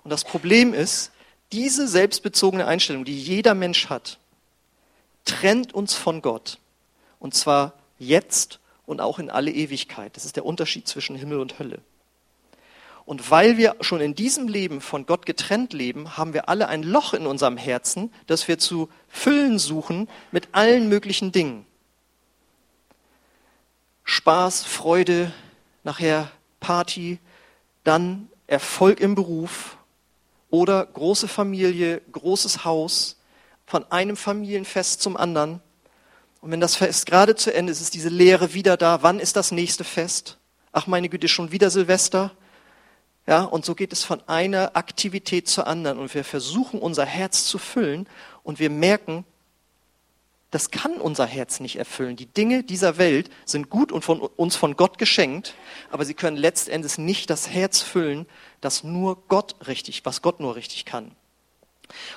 Und 0.04 0.12
das 0.12 0.24
Problem 0.24 0.74
ist, 0.74 1.12
diese 1.51 1.88
selbstbezogene 1.88 2.65
Einstellung, 2.68 3.06
die 3.06 3.18
jeder 3.18 3.56
Mensch 3.56 3.89
hat, 3.89 4.19
trennt 5.25 5.74
uns 5.74 5.94
von 5.95 6.21
Gott. 6.21 6.60
Und 7.19 7.33
zwar 7.33 7.74
jetzt 8.00 8.60
und 8.86 9.01
auch 9.01 9.19
in 9.19 9.30
alle 9.30 9.51
Ewigkeit. 9.51 10.15
Das 10.15 10.25
ist 10.25 10.36
der 10.36 10.45
Unterschied 10.45 10.88
zwischen 10.88 11.15
Himmel 11.15 11.39
und 11.39 11.57
Hölle. 11.60 11.80
Und 13.06 13.30
weil 13.30 13.58
wir 13.58 13.76
schon 13.82 14.00
in 14.00 14.16
diesem 14.16 14.48
Leben 14.48 14.80
von 14.80 15.06
Gott 15.06 15.26
getrennt 15.26 15.74
leben, 15.74 16.18
haben 16.18 16.34
wir 16.34 16.48
alle 16.48 16.70
ein 16.70 16.84
Loch 16.84 17.13
in 17.13 17.27
unserem 17.27 17.58
Herzen, 17.58 18.13
das 18.27 18.48
wir 18.48 18.58
zu 18.58 18.89
füllen 19.10 19.60
suchen 19.60 20.08
mit 20.32 20.50
allen 20.54 20.88
möglichen 20.88 21.32
Dingen. 21.32 21.66
Spaß, 24.06 24.63
Freude, 24.63 25.34
nachher 25.84 26.32
Party, 26.60 27.20
dann 27.84 28.30
Erfolg 28.48 29.00
im 29.00 29.16
Beruf 29.16 29.77
oder 30.50 30.86
große 30.86 31.27
Familie, 31.27 32.01
großes 32.12 32.63
Haus, 32.63 33.18
von 33.66 33.89
einem 33.92 34.16
Familienfest 34.16 35.01
zum 35.01 35.18
anderen. 35.18 35.62
Und 36.42 36.51
wenn 36.51 36.60
das 36.60 36.75
Fest 36.75 37.06
gerade 37.06 37.36
zu 37.36 37.54
Ende 37.54 37.72
ist, 37.72 37.82
ist 37.82 37.94
diese 37.94 38.10
Leere 38.10 38.54
wieder 38.54 38.77
da. 38.77 39.01
Wann 39.01 39.20
ist 39.20 39.36
das 39.36 39.51
nächste 39.51 39.84
Fest? 39.84 40.38
Ach 40.72 40.88
meine 40.88 41.10
Güte, 41.10 41.27
schon 41.27 41.51
wieder 41.51 41.70
Silvester? 41.70 42.32
Ja, 43.25 43.44
und 43.44 43.63
so 43.63 43.74
geht 43.74 43.94
es 43.94 44.03
von 44.03 44.22
einer 44.27 44.75
Aktivität 44.75 45.48
zur 45.48 45.68
anderen 45.68 45.98
und 45.98 46.13
wir 46.13 46.25
versuchen 46.25 46.80
unser 46.80 47.06
Herz 47.06 47.46
zu 47.46 47.58
füllen 47.58 48.08
und 48.44 48.60
wir 48.60 48.70
merken, 48.70 49.24
das 50.51 50.70
kann 50.70 51.01
unser 51.01 51.25
Herz 51.25 51.60
nicht 51.60 51.77
erfüllen. 51.77 52.15
Die 52.15 52.27
Dinge 52.27 52.63
dieser 52.63 52.98
Welt 52.98 53.32
sind 53.44 53.72
gut 53.72 53.92
und 53.92 54.03
von 54.03 54.20
uns 54.20 54.56
von 54.56 54.75
Gott 54.75 55.00
geschenkt, 55.00 55.56
aber 55.89 56.06
sie 56.06 56.13
können 56.13 56.38
letztendlich 56.38 56.98
nicht 57.00 57.30
das 57.30 57.50
Herz 57.50 57.82
füllen, 57.82 58.27
das 58.62 58.84
nur 58.84 59.24
Gott 59.30 59.56
richtig, 59.68 60.06
was 60.06 60.22
Gott 60.22 60.39
nur 60.39 60.56
richtig 60.56 60.86
kann. 60.86 61.12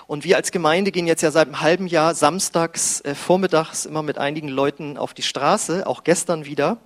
Und 0.06 0.24
wir 0.24 0.36
als 0.36 0.50
Gemeinde 0.50 0.92
gehen 0.92 1.06
jetzt 1.06 1.22
ja 1.22 1.30
seit 1.30 1.46
einem 1.46 1.60
halben 1.60 1.86
Jahr 1.86 2.14
samstags 2.14 3.00
äh, 3.00 3.14
vormittags 3.14 3.86
immer 3.86 4.02
mit 4.02 4.18
einigen 4.18 4.48
Leuten 4.48 4.98
auf 4.98 5.14
die 5.14 5.22
Straße, 5.22 5.86
auch 5.86 6.04
gestern 6.04 6.44
wieder. 6.44 6.78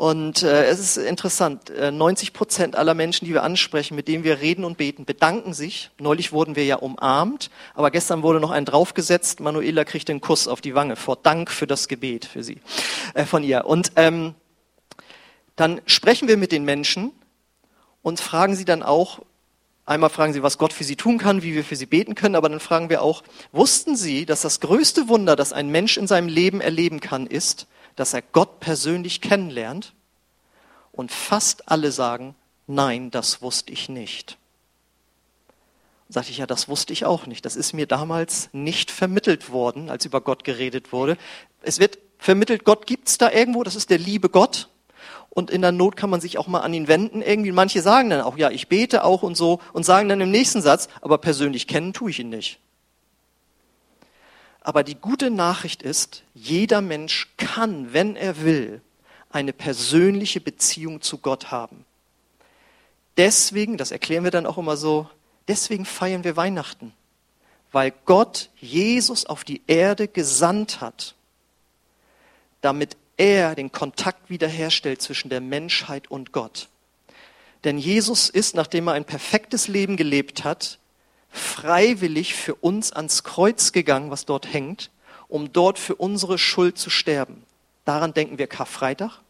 Und 0.00 0.44
äh, 0.44 0.64
es 0.64 0.78
ist 0.80 0.96
interessant, 0.96 1.68
äh, 1.68 1.90
90 1.90 2.32
Prozent 2.32 2.74
aller 2.74 2.94
Menschen, 2.94 3.26
die 3.26 3.34
wir 3.34 3.42
ansprechen, 3.42 3.96
mit 3.96 4.08
denen 4.08 4.24
wir 4.24 4.40
reden 4.40 4.64
und 4.64 4.78
beten, 4.78 5.04
bedanken 5.04 5.52
sich. 5.52 5.90
Neulich 5.98 6.32
wurden 6.32 6.56
wir 6.56 6.64
ja 6.64 6.76
umarmt, 6.76 7.50
aber 7.74 7.90
gestern 7.90 8.22
wurde 8.22 8.40
noch 8.40 8.50
ein 8.50 8.64
draufgesetzt. 8.64 9.40
Manuela 9.40 9.84
kriegt 9.84 10.08
den 10.08 10.22
Kuss 10.22 10.48
auf 10.48 10.62
die 10.62 10.74
Wange 10.74 10.96
vor 10.96 11.16
Dank 11.16 11.50
für 11.50 11.66
das 11.66 11.86
Gebet 11.86 12.24
für 12.24 12.42
sie, 12.42 12.62
äh, 13.12 13.26
von 13.26 13.42
ihr. 13.44 13.66
Und 13.66 13.92
ähm, 13.96 14.34
dann 15.56 15.82
sprechen 15.84 16.28
wir 16.28 16.38
mit 16.38 16.50
den 16.50 16.64
Menschen 16.64 17.12
und 18.00 18.20
fragen 18.20 18.56
sie 18.56 18.64
dann 18.64 18.82
auch, 18.82 19.20
einmal 19.84 20.08
fragen 20.08 20.32
sie, 20.32 20.42
was 20.42 20.56
Gott 20.56 20.72
für 20.72 20.84
sie 20.84 20.96
tun 20.96 21.18
kann, 21.18 21.42
wie 21.42 21.52
wir 21.54 21.62
für 21.62 21.76
sie 21.76 21.84
beten 21.84 22.14
können, 22.14 22.36
aber 22.36 22.48
dann 22.48 22.60
fragen 22.60 22.88
wir 22.88 23.02
auch, 23.02 23.22
wussten 23.52 23.96
sie, 23.96 24.24
dass 24.24 24.40
das 24.40 24.60
größte 24.60 25.08
Wunder, 25.08 25.36
das 25.36 25.52
ein 25.52 25.68
Mensch 25.68 25.98
in 25.98 26.06
seinem 26.06 26.28
Leben 26.28 26.62
erleben 26.62 27.00
kann, 27.00 27.26
ist, 27.26 27.66
dass 28.00 28.14
er 28.14 28.22
Gott 28.22 28.60
persönlich 28.60 29.20
kennenlernt 29.20 29.92
und 30.90 31.12
fast 31.12 31.68
alle 31.68 31.92
sagen, 31.92 32.34
nein, 32.66 33.10
das 33.10 33.42
wusste 33.42 33.74
ich 33.74 33.90
nicht. 33.90 34.38
Sagte 36.08 36.30
ich, 36.30 36.38
ja, 36.38 36.46
das 36.46 36.66
wusste 36.66 36.94
ich 36.94 37.04
auch 37.04 37.26
nicht. 37.26 37.44
Das 37.44 37.56
ist 37.56 37.74
mir 37.74 37.86
damals 37.86 38.48
nicht 38.52 38.90
vermittelt 38.90 39.50
worden, 39.50 39.90
als 39.90 40.06
über 40.06 40.22
Gott 40.22 40.44
geredet 40.44 40.92
wurde. 40.92 41.18
Es 41.60 41.78
wird 41.78 41.98
vermittelt, 42.16 42.64
Gott 42.64 42.86
gibt's 42.86 43.18
da 43.18 43.30
irgendwo, 43.30 43.64
das 43.64 43.76
ist 43.76 43.90
der 43.90 43.98
liebe 43.98 44.30
Gott. 44.30 44.70
Und 45.28 45.50
in 45.50 45.60
der 45.60 45.70
Not 45.70 45.96
kann 45.96 46.08
man 46.08 46.22
sich 46.22 46.38
auch 46.38 46.46
mal 46.48 46.60
an 46.60 46.72
ihn 46.72 46.88
wenden. 46.88 47.20
Irgendwie, 47.20 47.52
manche 47.52 47.82
sagen 47.82 48.08
dann 48.08 48.22
auch, 48.22 48.38
ja, 48.38 48.50
ich 48.50 48.68
bete 48.68 49.04
auch 49.04 49.22
und 49.22 49.36
so 49.36 49.60
und 49.74 49.84
sagen 49.84 50.08
dann 50.08 50.22
im 50.22 50.30
nächsten 50.30 50.62
Satz, 50.62 50.88
aber 51.02 51.18
persönlich 51.18 51.66
kennen 51.66 51.92
tue 51.92 52.10
ich 52.10 52.20
ihn 52.20 52.30
nicht. 52.30 52.60
Aber 54.60 54.84
die 54.84 54.94
gute 54.94 55.30
Nachricht 55.30 55.82
ist, 55.82 56.22
jeder 56.34 56.80
Mensch 56.80 57.28
kann, 57.36 57.92
wenn 57.92 58.16
er 58.16 58.42
will, 58.42 58.82
eine 59.30 59.52
persönliche 59.52 60.40
Beziehung 60.40 61.00
zu 61.00 61.18
Gott 61.18 61.50
haben. 61.50 61.84
Deswegen, 63.16 63.76
das 63.76 63.90
erklären 63.90 64.24
wir 64.24 64.30
dann 64.30 64.46
auch 64.46 64.58
immer 64.58 64.76
so, 64.76 65.08
deswegen 65.48 65.84
feiern 65.84 66.24
wir 66.24 66.36
Weihnachten. 66.36 66.92
Weil 67.72 67.92
Gott 68.04 68.50
Jesus 68.60 69.26
auf 69.26 69.44
die 69.44 69.62
Erde 69.66 70.08
gesandt 70.08 70.80
hat, 70.80 71.14
damit 72.60 72.96
er 73.16 73.54
den 73.54 73.70
Kontakt 73.70 74.28
wiederherstellt 74.28 75.00
zwischen 75.00 75.28
der 75.28 75.40
Menschheit 75.40 76.10
und 76.10 76.32
Gott. 76.32 76.68
Denn 77.64 77.78
Jesus 77.78 78.28
ist, 78.28 78.54
nachdem 78.54 78.88
er 78.88 78.94
ein 78.94 79.04
perfektes 79.04 79.68
Leben 79.68 79.96
gelebt 79.96 80.42
hat, 80.42 80.79
freiwillig 81.30 82.34
für 82.34 82.54
uns 82.54 82.92
ans 82.92 83.24
Kreuz 83.24 83.72
gegangen, 83.72 84.10
was 84.10 84.26
dort 84.26 84.52
hängt, 84.52 84.90
um 85.28 85.52
dort 85.52 85.78
für 85.78 85.94
unsere 85.94 86.38
Schuld 86.38 86.78
zu 86.78 86.90
sterben. 86.90 87.44
Daran 87.84 88.14
denken 88.14 88.38
wir 88.38 88.46
Karfreitag. 88.46 89.20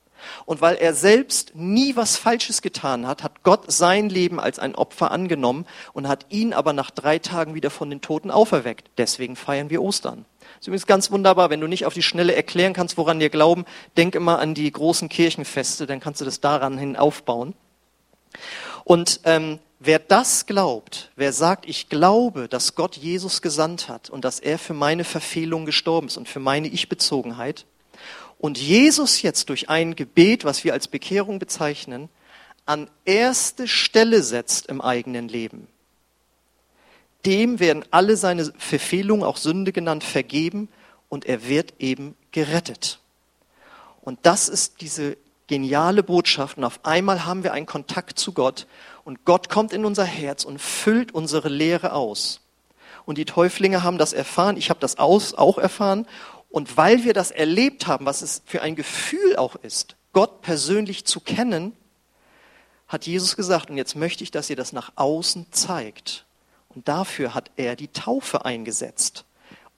Und 0.45 0.61
weil 0.61 0.77
er 0.77 0.95
selbst 0.95 1.55
nie 1.55 1.97
was 1.97 2.17
Falsches 2.17 2.61
getan 2.63 3.07
hat, 3.07 3.23
hat 3.23 3.43
Gott 3.43 3.71
sein 3.73 4.09
Leben 4.11 4.39
als 4.39 4.59
ein 4.59 4.75
Opfer 4.75 5.11
angenommen 5.11 5.67
und 5.93 6.09
hat 6.09 6.27
ihn 6.29 6.53
aber 6.53 6.73
nach 6.73 6.91
drei 6.91 7.19
Tagen 7.19 7.55
wieder 7.55 7.71
von 7.71 7.89
den 7.89 8.01
Toten 8.01 8.31
auferweckt. 8.31 8.91
Deswegen 8.99 9.37
feiern 9.37 9.71
wir 9.71 9.83
Ostern. 9.83 10.25
Das 10.39 10.63
ist 10.63 10.67
übrigens 10.69 10.87
ganz 10.87 11.11
wunderbar, 11.11 11.49
wenn 11.49 11.61
du 11.61 11.67
nicht 11.67 11.87
auf 11.87 11.95
die 11.95 12.03
Schnelle 12.03 12.35
erklären 12.35 12.75
kannst, 12.75 12.99
woran 12.99 13.21
wir 13.21 13.31
glauben, 13.31 13.65
denk 13.97 14.15
immer 14.15 14.39
an 14.41 14.55
die 14.55 14.71
großen 14.71 15.09
Kirchenfeste, 15.09 15.87
dann 15.87 16.01
kannst 16.01 16.21
du 16.21 16.25
das 16.25 16.41
daran 16.41 16.77
hin 16.77 16.97
aufbauen. 16.97 17.55
Und 18.85 19.21
ähm, 19.25 19.59
Wer 19.83 19.99
das 19.99 20.45
glaubt, 20.45 21.11
wer 21.17 21.33
sagt, 21.33 21.67
ich 21.67 21.89
glaube, 21.89 22.49
dass 22.49 22.75
Gott 22.75 22.99
Jesus 22.99 23.41
gesandt 23.41 23.89
hat 23.89 24.11
und 24.11 24.27
dass 24.27 24.39
er 24.39 24.59
für 24.59 24.75
meine 24.75 25.05
Verfehlung 25.05 25.65
gestorben 25.65 26.09
ist 26.09 26.19
und 26.19 26.29
für 26.29 26.39
meine 26.39 26.69
Ich-Bezogenheit 26.69 27.65
und 28.37 28.59
Jesus 28.59 29.23
jetzt 29.23 29.49
durch 29.49 29.71
ein 29.71 29.97
Gebet, 29.97 30.45
was 30.45 30.65
wir 30.65 30.75
als 30.75 30.87
Bekehrung 30.87 31.39
bezeichnen, 31.39 32.11
an 32.67 32.91
erste 33.07 33.67
Stelle 33.67 34.23
setzt 34.23 34.67
im 34.67 34.83
eigenen 34.83 35.29
Leben, 35.29 35.67
dem 37.25 37.59
werden 37.59 37.87
alle 37.91 38.19
seine 38.19 38.53
Verfehlungen, 38.59 39.25
auch 39.25 39.39
Sünde 39.39 39.73
genannt, 39.73 40.05
vergeben 40.05 40.69
und 41.09 41.25
er 41.25 41.49
wird 41.49 41.73
eben 41.79 42.17
gerettet. 42.33 43.01
Und 44.03 44.19
das 44.25 44.51
ist 44.51 44.83
diese 44.83 45.17
geniale 45.51 46.05
Botschaft 46.05 46.59
und 46.59 46.65
auf 46.65 46.79
einmal 46.85 47.25
haben 47.27 47.43
wir 47.43 47.53
einen 47.53 47.67
Kontakt 47.67 48.21
zu 48.21 48.33
Gott 48.33 48.69
und 49.03 49.25
Gott 49.25 49.49
kommt 49.49 49.73
in 49.73 49.85
unser 49.85 50.05
Herz 50.05 50.45
und 50.45 50.61
füllt 50.61 51.13
unsere 51.13 51.49
Lehre 51.49 51.93
aus. 51.93 52.41
Und 53.05 53.19
die 53.19 53.25
Täuflinge 53.25 53.83
haben 53.83 53.99
das 53.99 54.13
erfahren, 54.13 54.57
ich 54.57 54.71
habe 54.71 54.79
das 54.79 54.97
auch 54.99 55.59
erfahren. 55.59 56.07
Und 56.51 56.77
weil 56.77 57.03
wir 57.03 57.15
das 57.15 57.33
erlebt 57.33 57.89
haben, 57.89 58.07
was 58.07 58.23
es 58.23 58.43
für 58.47 58.63
ein 58.63 58.77
Gefühl 58.77 59.35
auch 59.37 59.57
ist, 59.57 59.97
Gott 60.13 60.41
persönlich 60.43 61.05
zu 61.05 61.19
kennen, 61.19 61.77
hat 62.87 63.07
Jesus 63.07 63.35
gesagt, 63.35 63.71
und 63.71 63.77
jetzt 63.77 63.97
möchte 63.97 64.23
ich, 64.23 64.31
dass 64.31 64.51
ihr 64.51 64.57
das 64.57 64.73
nach 64.73 64.93
außen 64.95 65.47
zeigt. 65.51 66.27
Und 66.69 66.87
dafür 66.87 67.35
hat 67.35 67.51
er 67.57 67.75
die 67.75 67.89
Taufe 67.89 68.45
eingesetzt. 68.45 69.25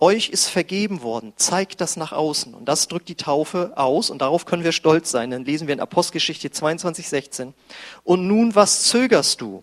Euch 0.02 0.30
ist 0.30 0.49
vergeben 0.49 1.02
worden, 1.02 1.32
zeigt 1.37 1.80
das 1.80 1.97
nach 1.97 2.11
außen. 2.11 2.54
Und 2.54 2.64
das 2.64 2.88
drückt 2.88 3.09
die 3.09 3.14
Taufe 3.14 3.75
aus 3.76 4.11
und 4.11 4.18
darauf 4.21 4.47
können 4.47 4.64
wir 4.64 4.73
stolz 4.73 5.12
sein. 5.12 5.30
Dann 5.30 5.44
lesen 5.44 5.68
wir 5.68 5.75
in 5.75 5.80
Apostelgeschichte 5.80 6.50
22, 6.50 7.09
16. 7.09 7.54
Und 8.02 8.26
nun, 8.26 8.56
was 8.56 8.82
zögerst 8.82 9.40
du? 9.40 9.62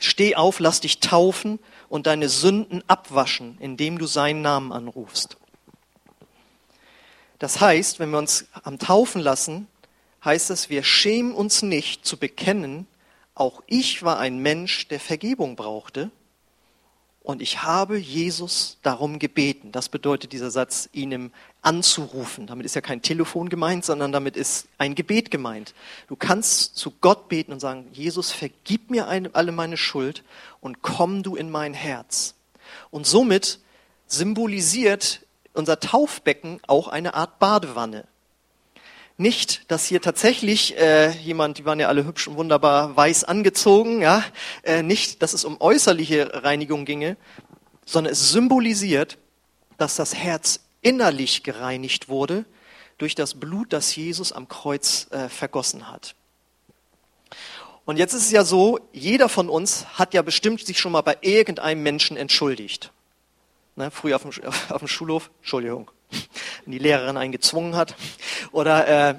Steh 0.00 0.36
auf, 0.36 0.58
lass 0.58 0.80
dich 0.80 1.00
taufen 1.00 1.58
und 1.90 2.06
deine 2.06 2.30
Sünden 2.30 2.82
abwaschen, 2.86 3.58
indem 3.60 3.98
du 3.98 4.06
seinen 4.06 4.40
Namen 4.40 4.72
anrufst. 4.72 5.36
Das 7.38 7.60
heißt, 7.60 7.98
wenn 7.98 8.08
wir 8.08 8.16
uns 8.16 8.46
am 8.62 8.78
Taufen 8.78 9.20
lassen, 9.20 9.66
heißt 10.24 10.48
es, 10.48 10.70
wir 10.70 10.82
schämen 10.82 11.34
uns 11.34 11.60
nicht 11.60 12.06
zu 12.06 12.16
bekennen, 12.16 12.86
auch 13.34 13.62
ich 13.66 14.02
war 14.02 14.18
ein 14.18 14.38
Mensch, 14.38 14.88
der 14.88 15.00
Vergebung 15.00 15.56
brauchte 15.56 16.10
und 17.24 17.40
ich 17.40 17.62
habe 17.62 17.96
Jesus 17.96 18.76
darum 18.82 19.18
gebeten. 19.18 19.72
Das 19.72 19.88
bedeutet 19.88 20.32
dieser 20.32 20.50
Satz, 20.50 20.90
ihn 20.92 21.32
anzurufen. 21.62 22.46
Damit 22.46 22.66
ist 22.66 22.74
ja 22.74 22.82
kein 22.82 23.00
Telefon 23.00 23.48
gemeint, 23.48 23.86
sondern 23.86 24.12
damit 24.12 24.36
ist 24.36 24.68
ein 24.76 24.94
Gebet 24.94 25.30
gemeint. 25.30 25.72
Du 26.06 26.16
kannst 26.16 26.76
zu 26.76 26.92
Gott 27.00 27.30
beten 27.30 27.50
und 27.52 27.60
sagen, 27.60 27.88
Jesus, 27.92 28.30
vergib 28.30 28.90
mir 28.90 29.08
alle 29.08 29.52
meine 29.52 29.78
Schuld 29.78 30.22
und 30.60 30.82
komm 30.82 31.22
du 31.22 31.34
in 31.34 31.50
mein 31.50 31.72
Herz. 31.72 32.34
Und 32.90 33.06
somit 33.06 33.58
symbolisiert 34.06 35.24
unser 35.54 35.80
Taufbecken 35.80 36.60
auch 36.66 36.88
eine 36.88 37.14
Art 37.14 37.38
Badewanne 37.38 38.04
nicht, 39.16 39.70
dass 39.70 39.86
hier 39.86 40.00
tatsächlich 40.00 40.76
äh, 40.76 41.10
jemand, 41.10 41.58
die 41.58 41.64
waren 41.64 41.78
ja 41.78 41.88
alle 41.88 42.04
hübsch 42.04 42.26
und 42.26 42.36
wunderbar 42.36 42.96
weiß 42.96 43.24
angezogen, 43.24 44.02
ja, 44.02 44.24
äh, 44.64 44.82
nicht, 44.82 45.22
dass 45.22 45.34
es 45.34 45.44
um 45.44 45.60
äußerliche 45.60 46.42
Reinigung 46.42 46.84
ginge, 46.84 47.16
sondern 47.86 48.12
es 48.12 48.30
symbolisiert, 48.30 49.18
dass 49.78 49.96
das 49.96 50.14
Herz 50.14 50.60
innerlich 50.82 51.42
gereinigt 51.42 52.08
wurde 52.08 52.44
durch 52.98 53.14
das 53.14 53.34
Blut, 53.34 53.72
das 53.72 53.94
Jesus 53.94 54.32
am 54.32 54.48
Kreuz 54.48 55.08
äh, 55.10 55.28
vergossen 55.28 55.90
hat. 55.90 56.14
Und 57.84 57.98
jetzt 57.98 58.14
ist 58.14 58.22
es 58.22 58.30
ja 58.30 58.44
so, 58.44 58.78
jeder 58.92 59.28
von 59.28 59.48
uns 59.48 59.86
hat 59.98 60.14
ja 60.14 60.22
bestimmt 60.22 60.64
sich 60.64 60.78
schon 60.78 60.92
mal 60.92 61.02
bei 61.02 61.18
irgendeinem 61.20 61.82
Menschen 61.82 62.16
entschuldigt. 62.16 62.92
Ne, 63.76 63.90
früher 63.90 64.16
auf 64.16 64.22
dem, 64.22 64.32
auf 64.70 64.78
dem 64.78 64.88
Schulhof, 64.88 65.30
Entschuldigung, 65.40 65.90
wenn 66.10 66.72
die 66.72 66.78
Lehrerin 66.78 67.16
einen 67.16 67.32
gezwungen 67.32 67.76
hat. 67.76 67.94
Oder 68.52 69.10
äh, 69.10 69.14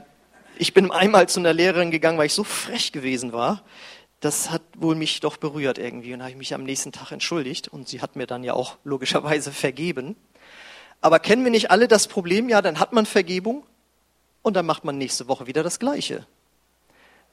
ich 0.57 0.73
bin 0.73 0.91
einmal 0.91 1.27
zu 1.27 1.39
einer 1.39 1.53
Lehrerin 1.53 1.91
gegangen, 1.91 2.17
weil 2.17 2.27
ich 2.27 2.33
so 2.33 2.43
frech 2.43 2.91
gewesen 2.91 3.33
war. 3.33 3.63
Das 4.19 4.49
hat 4.49 4.61
wohl 4.77 4.95
mich 4.95 5.19
doch 5.19 5.37
berührt 5.37 5.77
irgendwie 5.77 6.13
und 6.13 6.21
habe 6.21 6.31
ich 6.31 6.37
mich 6.37 6.53
am 6.53 6.63
nächsten 6.63 6.91
Tag 6.91 7.11
entschuldigt 7.11 7.67
und 7.67 7.87
sie 7.87 8.01
hat 8.01 8.15
mir 8.15 8.25
dann 8.25 8.43
ja 8.43 8.53
auch 8.53 8.77
logischerweise 8.83 9.51
vergeben. 9.51 10.15
Aber 11.01 11.19
kennen 11.19 11.43
wir 11.43 11.51
nicht 11.51 11.69
alle 11.69 11.87
das 11.87 12.07
Problem? 12.07 12.49
Ja, 12.49 12.61
dann 12.61 12.79
hat 12.79 12.93
man 12.93 13.05
Vergebung 13.05 13.63
und 14.41 14.55
dann 14.55 14.65
macht 14.65 14.85
man 14.85 14.97
nächste 14.97 15.27
Woche 15.27 15.47
wieder 15.47 15.61
das 15.61 15.79
Gleiche. 15.79 16.25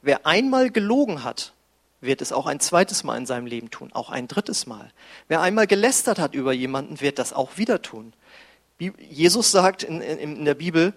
Wer 0.01 0.25
einmal 0.27 0.69
gelogen 0.69 1.23
hat, 1.23 1.53
wird 2.01 2.21
es 2.21 2.33
auch 2.33 2.45
ein 2.45 2.59
zweites 2.59 3.03
Mal 3.03 3.17
in 3.17 3.25
seinem 3.25 3.45
Leben 3.45 3.71
tun, 3.71 3.91
auch 3.93 4.09
ein 4.09 4.27
drittes 4.27 4.67
Mal. 4.67 4.91
Wer 5.29 5.41
einmal 5.41 5.65
gelästert 5.65 6.19
hat 6.19 6.35
über 6.35 6.51
jemanden, 6.51 6.99
wird 6.99 7.17
das 7.17 7.31
auch 7.31 7.57
wieder 7.57 7.81
tun. 7.81 8.13
Jesus 9.09 9.51
sagt 9.51 9.83
in, 9.83 10.01
in, 10.01 10.17
in 10.17 10.45
der 10.45 10.55
Bibel, 10.55 10.93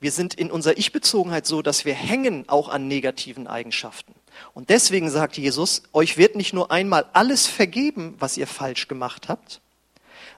wir 0.00 0.12
sind 0.12 0.34
in 0.34 0.50
unserer 0.50 0.76
Ich-Bezogenheit 0.76 1.46
so, 1.46 1.62
dass 1.62 1.84
wir 1.84 1.94
hängen 1.94 2.48
auch 2.48 2.68
an 2.68 2.86
negativen 2.86 3.46
Eigenschaften. 3.46 4.14
Und 4.52 4.68
deswegen 4.68 5.10
sagt 5.10 5.38
Jesus, 5.38 5.82
euch 5.92 6.18
wird 6.18 6.36
nicht 6.36 6.52
nur 6.52 6.70
einmal 6.70 7.06
alles 7.12 7.46
vergeben, 7.46 8.14
was 8.18 8.36
ihr 8.36 8.46
falsch 8.46 8.88
gemacht 8.88 9.28
habt, 9.28 9.60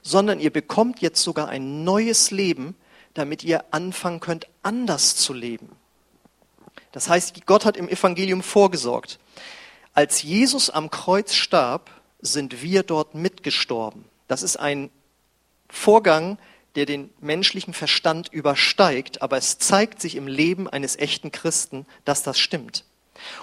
sondern 0.01 0.39
ihr 0.39 0.51
bekommt 0.51 1.01
jetzt 1.01 1.21
sogar 1.21 1.49
ein 1.49 1.83
neues 1.83 2.31
Leben, 2.31 2.75
damit 3.13 3.43
ihr 3.43 3.65
anfangen 3.71 4.21
könnt, 4.21 4.47
anders 4.63 5.17
zu 5.17 5.33
leben. 5.33 5.69
Das 6.91 7.09
heißt, 7.09 7.45
Gott 7.45 7.65
hat 7.65 7.75
im 7.75 7.89
Evangelium 7.89 8.41
vorgesorgt. 8.41 9.19
Als 9.93 10.23
Jesus 10.23 10.69
am 10.69 10.89
Kreuz 10.89 11.33
starb, 11.33 11.91
sind 12.21 12.61
wir 12.61 12.83
dort 12.83 13.15
mitgestorben. 13.15 14.05
Das 14.27 14.43
ist 14.43 14.57
ein 14.57 14.89
Vorgang, 15.69 16.37
der 16.75 16.85
den 16.85 17.09
menschlichen 17.19 17.73
Verstand 17.73 18.29
übersteigt, 18.31 19.21
aber 19.21 19.37
es 19.37 19.57
zeigt 19.57 20.01
sich 20.01 20.15
im 20.15 20.27
Leben 20.27 20.67
eines 20.67 20.97
echten 20.97 21.31
Christen, 21.31 21.85
dass 22.05 22.23
das 22.23 22.39
stimmt. 22.39 22.85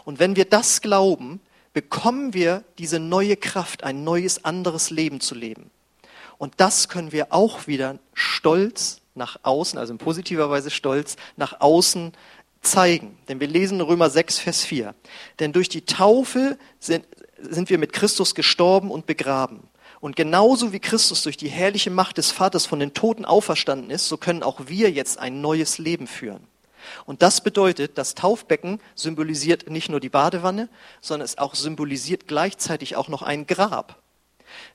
Und 0.05 0.19
wenn 0.19 0.37
wir 0.37 0.45
das 0.45 0.81
glauben, 0.81 1.41
bekommen 1.73 2.35
wir 2.35 2.65
diese 2.79 2.99
neue 2.99 3.37
Kraft, 3.37 3.85
ein 3.85 4.05
neues, 4.05 4.45
anderes 4.45 4.91
Leben 4.91 5.21
zu 5.21 5.35
leben. 5.35 5.71
Und 6.39 6.55
das 6.59 6.89
können 6.89 7.13
wir 7.13 7.33
auch 7.33 7.67
wieder 7.67 7.99
stolz 8.15 9.01
nach 9.15 9.39
außen, 9.43 9.79
also 9.79 9.93
in 9.93 9.99
positiver 9.99 10.51
Weise 10.51 10.71
stolz, 10.71 11.17
nach 11.37 11.61
außen 11.61 12.13
zeigen. 12.63 13.19
Denn 13.29 13.41
wir 13.41 13.47
lesen 13.47 13.81
Römer 13.81 14.11
6, 14.11 14.39
Vers 14.39 14.65
4. 14.65 14.95
Denn 15.39 15.53
durch 15.53 15.69
die 15.69 15.85
Taufe 15.85 16.59
sind, 16.79 17.07
sind 17.39 17.71
wir 17.71 17.79
mit 17.79 17.93
Christus 17.93 18.35
gestorben 18.35 18.91
und 18.91 19.07
begraben 19.07 19.69
Und 20.07 20.15
genauso 20.15 20.73
wie 20.73 20.79
Christus 20.79 21.25
durch 21.25 21.37
die 21.37 21.49
herrliche 21.49 21.91
Macht 21.91 22.19
des 22.19 22.31
Vaters 22.31 22.65
von 22.65 22.79
den 22.79 22.95
Toten 22.95 23.25
auferstanden 23.25 23.91
ist, 23.91 24.07
so 24.07 24.17
können 24.17 24.45
auch 24.45 24.69
wir 24.69 24.89
jetzt 24.93 25.19
ein 25.19 25.41
neues 25.41 25.79
Leben 25.79 26.07
führen. 26.07 26.47
Und 27.07 27.23
das 27.23 27.41
bedeutet, 27.41 27.99
das 27.99 28.15
Taufbecken 28.15 28.79
symbolisiert 28.95 29.69
nicht 29.69 29.89
nur 29.89 29.99
die 29.99 30.09
Badewanne, 30.09 30.69
sondern 31.01 31.25
es 31.25 31.39
auch 31.39 31.57
symbolisiert 31.57 32.29
gleichzeitig 32.29 32.95
auch 32.95 33.09
noch 33.09 33.23
ein 33.23 33.49
Grab. 33.49 34.01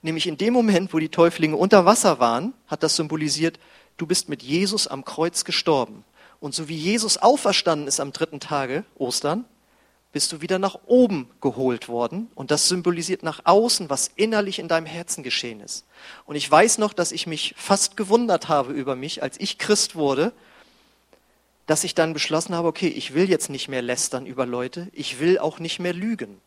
Nämlich 0.01 0.27
in 0.27 0.35
dem 0.35 0.51
Moment, 0.53 0.93
wo 0.93 0.99
die 0.99 1.07
Täuflinge 1.07 1.55
unter 1.55 1.85
Wasser 1.85 2.19
waren, 2.19 2.53
hat 2.67 2.83
das 2.83 2.97
symbolisiert, 2.97 3.57
du 3.95 4.05
bist 4.07 4.27
mit 4.27 4.43
Jesus 4.43 4.85
am 4.85 5.05
Kreuz 5.05 5.45
gestorben. 5.45 6.03
Und 6.41 6.53
so 6.53 6.67
wie 6.67 6.75
Jesus 6.75 7.15
auferstanden 7.15 7.87
ist 7.87 8.01
am 8.01 8.11
dritten 8.11 8.41
Tage, 8.41 8.83
Ostern, 8.97 9.45
bist 10.11 10.31
du 10.31 10.41
wieder 10.41 10.59
nach 10.59 10.77
oben 10.87 11.29
geholt 11.39 11.87
worden. 11.87 12.29
Und 12.35 12.51
das 12.51 12.67
symbolisiert 12.67 13.23
nach 13.23 13.41
außen, 13.45 13.89
was 13.89 14.11
innerlich 14.15 14.59
in 14.59 14.67
deinem 14.67 14.85
Herzen 14.85 15.23
geschehen 15.23 15.61
ist. 15.61 15.85
Und 16.25 16.35
ich 16.35 16.49
weiß 16.49 16.77
noch, 16.79 16.93
dass 16.93 17.11
ich 17.11 17.27
mich 17.27 17.55
fast 17.57 17.95
gewundert 17.95 18.49
habe 18.49 18.73
über 18.73 18.95
mich, 18.95 19.23
als 19.23 19.39
ich 19.39 19.57
Christ 19.57 19.95
wurde, 19.95 20.33
dass 21.65 21.85
ich 21.85 21.95
dann 21.95 22.13
beschlossen 22.13 22.55
habe, 22.55 22.67
okay, 22.67 22.87
ich 22.87 23.13
will 23.13 23.29
jetzt 23.29 23.49
nicht 23.49 23.69
mehr 23.69 23.81
lästern 23.81 24.25
über 24.25 24.45
Leute, 24.45 24.89
ich 24.91 25.19
will 25.19 25.39
auch 25.39 25.59
nicht 25.59 25.79
mehr 25.79 25.93
lügen. 25.93 26.41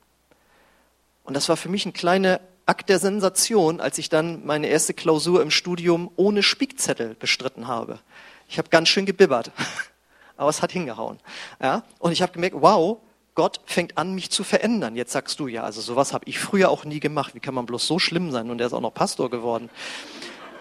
Und 1.23 1.35
das 1.35 1.49
war 1.49 1.57
für 1.57 1.71
mich 1.71 1.87
ein 1.87 1.95
kleiner 1.95 2.41
Akt 2.67 2.91
der 2.91 2.99
Sensation, 2.99 3.81
als 3.81 3.97
ich 3.97 4.11
dann 4.11 4.45
meine 4.45 4.67
erste 4.67 4.93
Klausur 4.93 5.41
im 5.41 5.51
Studium 5.51 6.11
ohne 6.17 6.43
Spickzettel 6.43 7.15
bestritten 7.15 7.67
habe. 7.67 8.01
Ich 8.49 8.59
habe 8.59 8.69
ganz 8.69 8.89
schön 8.89 9.07
gebibbert, 9.07 9.51
aber 10.37 10.51
es 10.51 10.61
hat 10.61 10.73
hingehauen. 10.73 11.19
Ja? 11.63 11.85
Und 11.99 12.13
ich 12.13 12.21
habe 12.21 12.33
gemerkt, 12.33 12.57
wow, 12.59 12.99
Gott 13.35 13.61
fängt 13.67 13.99
an, 13.99 14.15
mich 14.15 14.31
zu 14.31 14.45
verändern. 14.45 14.95
Jetzt 14.95 15.13
sagst 15.13 15.41
du, 15.41 15.49
ja, 15.49 15.65
also 15.65 15.81
sowas 15.81 16.13
habe 16.13 16.25
ich 16.29 16.39
früher 16.39 16.71
auch 16.71 16.85
nie 16.85 17.01
gemacht. 17.01 17.35
Wie 17.35 17.41
kann 17.41 17.55
man 17.55 17.67
bloß 17.67 17.87
so 17.87 17.99
schlimm 17.99 18.31
sein? 18.31 18.51
Und 18.51 18.61
er 18.61 18.69
ist 18.69 18.73
auch 18.73 18.81
noch 18.81 18.95
Pastor 18.95 19.29
geworden. 19.29 19.71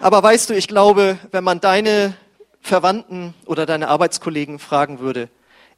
Aber 0.02 0.24
weißt 0.24 0.50
du, 0.50 0.56
ich 0.56 0.68
glaube, 0.68 1.20
wenn 1.32 1.44
man 1.44 1.62
deine 1.62 2.16
Verwandten 2.62 3.36
oder 3.46 3.66
deine 3.66 3.90
Arbeitskollegen 3.90 4.58
fragen 4.58 5.00
würde, 5.00 5.30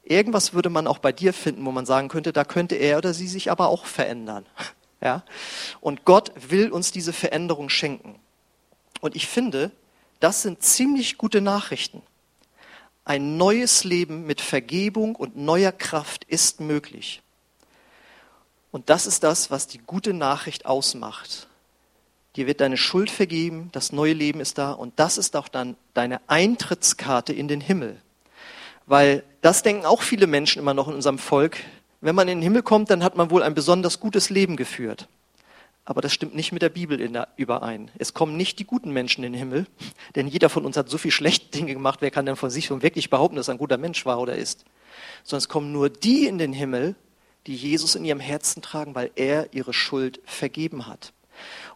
irgendwas 0.04 0.54
würde 0.54 0.70
man 0.70 0.86
auch 0.86 0.98
bei 0.98 1.12
dir 1.12 1.34
finden, 1.34 1.66
wo 1.66 1.70
man 1.70 1.84
sagen 1.84 2.08
könnte, 2.08 2.32
da 2.32 2.44
könnte 2.44 2.76
er 2.76 2.98
oder 2.98 3.12
sie 3.12 3.28
sich 3.28 3.50
aber 3.50 3.68
auch 3.68 3.86
verändern. 3.86 4.46
Ja? 5.02 5.24
Und 5.82 6.06
Gott 6.06 6.32
will 6.48 6.72
uns 6.72 6.90
diese 6.90 7.12
Veränderung 7.12 7.68
schenken. 7.68 8.18
Und 9.02 9.14
ich 9.14 9.26
finde, 9.26 9.70
das 10.20 10.40
sind 10.40 10.62
ziemlich 10.62 11.18
gute 11.18 11.42
Nachrichten. 11.42 12.02
Ein 13.06 13.36
neues 13.36 13.84
Leben 13.84 14.26
mit 14.26 14.40
Vergebung 14.40 15.14
und 15.14 15.36
neuer 15.36 15.70
Kraft 15.70 16.24
ist 16.24 16.60
möglich. 16.60 17.22
Und 18.72 18.90
das 18.90 19.06
ist 19.06 19.22
das, 19.22 19.48
was 19.48 19.68
die 19.68 19.78
gute 19.78 20.12
Nachricht 20.12 20.66
ausmacht. 20.66 21.46
Dir 22.34 22.48
wird 22.48 22.60
deine 22.60 22.76
Schuld 22.76 23.08
vergeben, 23.08 23.68
das 23.70 23.92
neue 23.92 24.12
Leben 24.12 24.40
ist 24.40 24.58
da 24.58 24.72
und 24.72 24.98
das 24.98 25.18
ist 25.18 25.36
auch 25.36 25.46
dann 25.46 25.76
deine 25.94 26.20
Eintrittskarte 26.26 27.32
in 27.32 27.46
den 27.46 27.60
Himmel. 27.60 27.96
Weil 28.86 29.22
das 29.40 29.62
denken 29.62 29.86
auch 29.86 30.02
viele 30.02 30.26
Menschen 30.26 30.58
immer 30.58 30.74
noch 30.74 30.88
in 30.88 30.94
unserem 30.94 31.20
Volk. 31.20 31.58
Wenn 32.00 32.16
man 32.16 32.26
in 32.26 32.38
den 32.38 32.42
Himmel 32.42 32.64
kommt, 32.64 32.90
dann 32.90 33.04
hat 33.04 33.16
man 33.16 33.30
wohl 33.30 33.44
ein 33.44 33.54
besonders 33.54 34.00
gutes 34.00 34.30
Leben 34.30 34.56
geführt. 34.56 35.06
Aber 35.86 36.00
das 36.02 36.12
stimmt 36.12 36.34
nicht 36.34 36.52
mit 36.52 36.62
der 36.62 36.68
Bibel 36.68 37.00
überein. 37.36 37.92
Es 37.96 38.12
kommen 38.12 38.36
nicht 38.36 38.58
die 38.58 38.66
guten 38.66 38.90
Menschen 38.90 39.22
in 39.22 39.32
den 39.32 39.38
Himmel, 39.38 39.66
denn 40.16 40.26
jeder 40.26 40.50
von 40.50 40.66
uns 40.66 40.76
hat 40.76 40.90
so 40.90 40.98
viel 40.98 41.12
schlechte 41.12 41.56
Dinge 41.56 41.72
gemacht, 41.72 42.00
wer 42.02 42.10
kann 42.10 42.26
denn 42.26 42.36
von 42.36 42.50
sich 42.50 42.66
schon 42.66 42.82
wirklich 42.82 43.08
behaupten, 43.08 43.36
dass 43.36 43.48
er 43.48 43.54
ein 43.54 43.58
guter 43.58 43.78
Mensch 43.78 44.04
war 44.04 44.20
oder 44.20 44.36
ist? 44.36 44.64
Sondern 45.22 45.38
es 45.38 45.48
kommen 45.48 45.72
nur 45.72 45.88
die 45.88 46.26
in 46.26 46.38
den 46.38 46.52
Himmel, 46.52 46.96
die 47.46 47.54
Jesus 47.54 47.94
in 47.94 48.04
ihrem 48.04 48.20
Herzen 48.20 48.60
tragen, 48.60 48.94
weil 48.96 49.10
er 49.14 49.54
ihre 49.54 49.72
Schuld 49.72 50.20
vergeben 50.24 50.88
hat. 50.88 51.12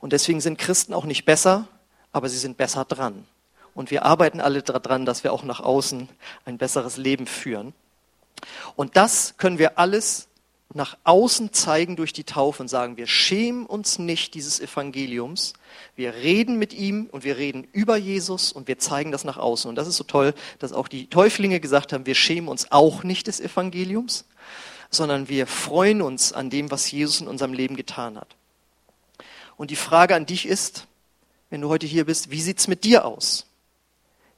Und 0.00 0.12
deswegen 0.12 0.40
sind 0.40 0.59
Christen 0.59 0.93
auch 0.93 1.05
nicht 1.05 1.25
besser, 1.25 1.69
aber 2.12 2.29
sie 2.29 2.38
sind 2.38 2.57
besser 2.57 2.85
dran. 2.85 3.25
Und 3.75 3.93
wir 3.93 4.05
arbeiten 4.05 4.40
alle 4.40 4.62
daran, 4.62 5.07
dass 5.07 5.23
wir 5.23 5.33
auch 5.33 5.45
nach 5.45 5.61
außen 5.61 6.09
ein 6.45 6.59
besseres 6.59 6.97
Leben 6.97 7.26
führen. 7.26 7.73
Und 8.75 8.97
das 8.97 9.35
können 9.37 9.59
wir 9.59 9.79
alles 9.79 10.29
nach 10.73 10.97
außen 11.03 11.53
zeigen 11.53 11.97
durch 11.97 12.12
die 12.12 12.25
Taufe 12.25 12.62
und 12.62 12.69
sagen, 12.69 12.97
wir 12.97 13.09
schämen 13.09 13.67
uns 13.67 13.99
nicht 13.99 14.35
dieses 14.35 14.61
Evangeliums. 14.61 15.55
Wir 15.97 16.14
reden 16.14 16.59
mit 16.59 16.73
ihm 16.73 17.09
und 17.11 17.25
wir 17.25 17.38
reden 17.38 17.66
über 17.73 17.97
Jesus 17.97 18.53
und 18.53 18.68
wir 18.68 18.79
zeigen 18.79 19.11
das 19.11 19.25
nach 19.25 19.37
außen. 19.37 19.68
Und 19.68 19.75
das 19.75 19.88
ist 19.88 19.97
so 19.97 20.05
toll, 20.05 20.33
dass 20.61 20.73
auch 20.73 20.87
die 20.87 21.09
Täuflinge 21.09 21.59
gesagt 21.59 21.92
haben, 21.92 22.07
wir 22.07 22.14
schämen 22.14 22.49
uns 22.49 22.71
auch 22.71 23.03
nicht 23.03 23.27
des 23.27 23.40
Evangeliums, 23.40 24.27
sondern 24.90 25.29
wir 25.29 25.49
freuen 25.49 26.03
uns 26.03 26.33
an 26.33 26.51
dem, 26.51 26.71
was 26.71 26.90
Jesus 26.90 27.21
in 27.21 27.29
unserem 27.29 27.53
Leben 27.53 27.77
getan 27.77 28.16
hat. 28.16 28.37
Und 29.57 29.71
die 29.73 29.77
Frage 29.77 30.14
an 30.14 30.27
dich 30.27 30.47
ist, 30.47 30.87
wenn 31.51 31.61
du 31.61 31.68
heute 31.68 31.87
hier 31.87 32.07
bist, 32.07 32.31
wie 32.31 32.40
sieht's 32.40 32.68
mit 32.68 32.85
dir 32.85 33.05
aus? 33.05 33.47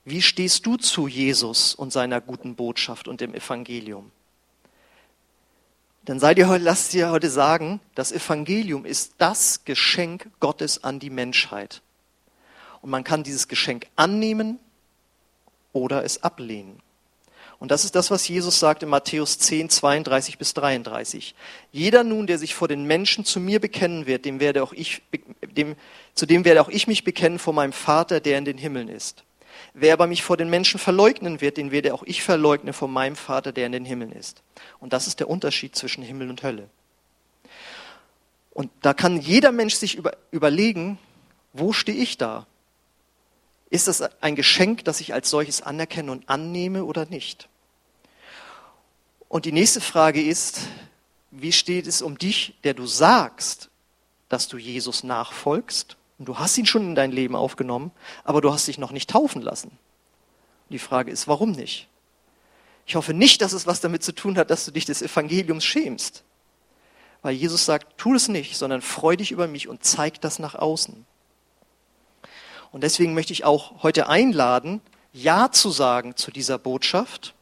Wie 0.05 0.23
stehst 0.23 0.65
du 0.65 0.77
zu 0.77 1.07
Jesus 1.07 1.75
und 1.75 1.93
seiner 1.93 2.21
guten 2.23 2.57
Botschaft 2.57 3.07
und 3.07 3.21
dem 3.21 3.35
Evangelium? 3.35 4.11
Dann 6.05 6.19
sei 6.19 6.35
dir 6.35 6.49
heute, 6.49 6.65
lass 6.65 6.89
dir 6.89 7.11
heute 7.11 7.31
sagen, 7.31 7.81
das 7.95 8.13
Evangelium 8.13 8.85
ist 8.85 9.15
das 9.19 9.65
Geschenk 9.65 10.31
Gottes 10.41 10.85
an 10.85 10.99
die 10.99 11.11
Menschheit. 11.11 11.83
Und 12.81 12.91
man 12.91 13.05
kann 13.05 13.23
dieses 13.23 13.49
Geschenk 13.49 13.87
annehmen 13.97 14.59
oder 15.73 16.05
es 16.05 16.23
ablehnen. 16.23 16.81
Und 17.63 17.71
das 17.71 17.85
ist 17.85 17.95
das, 17.95 18.11
was 18.11 18.27
Jesus 18.27 18.59
sagt 18.59 18.83
in 18.83 18.89
Matthäus 18.89 19.39
10, 19.39 19.71
32 19.71 20.37
bis 20.37 20.53
33. 20.55 21.37
Jeder 21.71 22.03
nun, 22.03 22.27
der 22.27 22.39
sich 22.39 22.57
vor 22.57 22.67
den 22.67 22.87
Menschen 22.87 23.25
zu 23.25 23.39
mir 23.39 23.61
bekennen 23.61 24.07
wird, 24.07 24.25
dem 24.25 24.41
werde 24.41 24.65
auch 24.65 24.73
ich, 24.73 25.03
dem, 25.43 25.77
zu 26.13 26.27
dem 26.27 26.45
werde 26.45 26.61
auch 26.61 26.69
ich 26.69 26.89
mich 26.89 27.05
bekennen 27.05 27.39
vor 27.39 27.53
meinem 27.53 27.73
Vater, 27.73 28.19
der 28.19 28.39
in 28.39 28.45
den 28.45 28.59
Himmeln 28.59 28.89
ist. 28.89 29.23
Wer 29.75 29.95
aber 29.95 30.07
mich 30.07 30.23
vor 30.23 30.37
den 30.37 30.51
Menschen 30.51 30.79
verleugnen 30.79 31.41
wird, 31.41 31.57
den 31.57 31.71
werde 31.71 31.95
auch 31.95 32.03
ich 32.03 32.23
verleugnen 32.23 32.73
vor 32.73 32.89
meinem 32.89 33.17
Vater, 33.17 33.53
der 33.53 33.67
in 33.67 33.73
den 33.73 33.85
Himmeln 33.85 34.13
ist. 34.13 34.43
Und 34.81 34.93
das 34.93 35.07
ist 35.07 35.21
der 35.21 35.29
Unterschied 35.29 35.77
zwischen 35.77 36.03
Himmel 36.03 36.31
und 36.31 36.43
Hölle. 36.43 36.69
Und 38.51 38.71
da 38.83 38.93
kann 38.93 39.21
jeder 39.21 39.53
Mensch 39.53 39.75
sich 39.75 39.95
über, 39.95 40.13
überlegen, 40.31 40.99
wo 41.53 41.73
stehe 41.73 41.99
ich 41.99 42.19
da? 42.19 42.47
Ist 43.71 43.89
das 43.89 44.03
ein 44.21 44.37
Geschenk, 44.37 44.85
das 44.85 45.01
ich 45.01 45.15
als 45.15 45.31
solches 45.31 45.63
anerkenne 45.63 46.13
und 46.13 46.29
annehme 46.29 46.85
oder 46.85 47.07
nicht? 47.07 47.49
Und 49.29 49.47
die 49.47 49.53
nächste 49.53 49.81
Frage 49.81 50.23
ist, 50.23 50.61
wie 51.31 51.53
steht 51.53 51.87
es 51.87 52.03
um 52.03 52.19
dich, 52.19 52.55
der 52.65 52.75
du 52.75 52.85
sagst, 52.87 53.71
dass 54.29 54.49
du 54.49 54.59
Jesus 54.59 55.03
nachfolgst? 55.03 55.97
Und 56.19 56.27
du 56.29 56.39
hast 56.39 56.57
ihn 56.59 56.67
schon 56.67 56.83
in 56.83 56.95
dein 56.95 57.13
Leben 57.13 57.35
aufgenommen, 57.35 57.91
aber 58.25 58.41
du 58.41 58.53
hast 58.53 58.69
dich 58.69 58.79
noch 58.79 58.93
nicht 58.93 59.11
taufen 59.11 59.43
lassen. 59.43 59.69
Und 59.69 60.71
die 60.71 60.79
Frage 60.79 61.11
ist, 61.11 61.29
warum 61.29 61.53
nicht? 61.53 61.89
Ich 62.87 62.97
hoffe 62.97 63.15
nicht, 63.15 63.43
dass 63.43 63.53
es 63.53 63.67
was 63.67 63.81
damit 63.81 64.03
zu 64.03 64.13
tun 64.13 64.37
hat, 64.37 64.51
dass 64.51 64.65
du 64.65 64.71
dich 64.71 64.85
des 64.85 65.03
Evangeliums 65.03 65.65
schämst. 65.65 66.25
Weil 67.23 67.35
Jesus 67.35 67.65
sagt, 67.65 67.99
tu 67.99 68.15
es 68.15 68.29
nicht, 68.29 68.57
sondern 68.57 68.83
freu 68.83 69.17
dich 69.17 69.31
über 69.31 69.47
mich 69.47 69.69
und 69.69 69.85
zeig 69.85 70.21
das 70.21 70.39
nach 70.39 70.55
außen. 70.55 71.07
Und 72.73 72.83
deswegen 72.83 73.15
möchte 73.15 73.33
ich 73.33 73.45
auch 73.45 73.83
heute 73.83 74.09
einladen, 74.09 74.81
Ja 75.13 75.53
zu 75.53 75.71
sagen 75.71 76.17
zu 76.17 76.31
dieser 76.31 76.59
Botschaft 76.59 77.35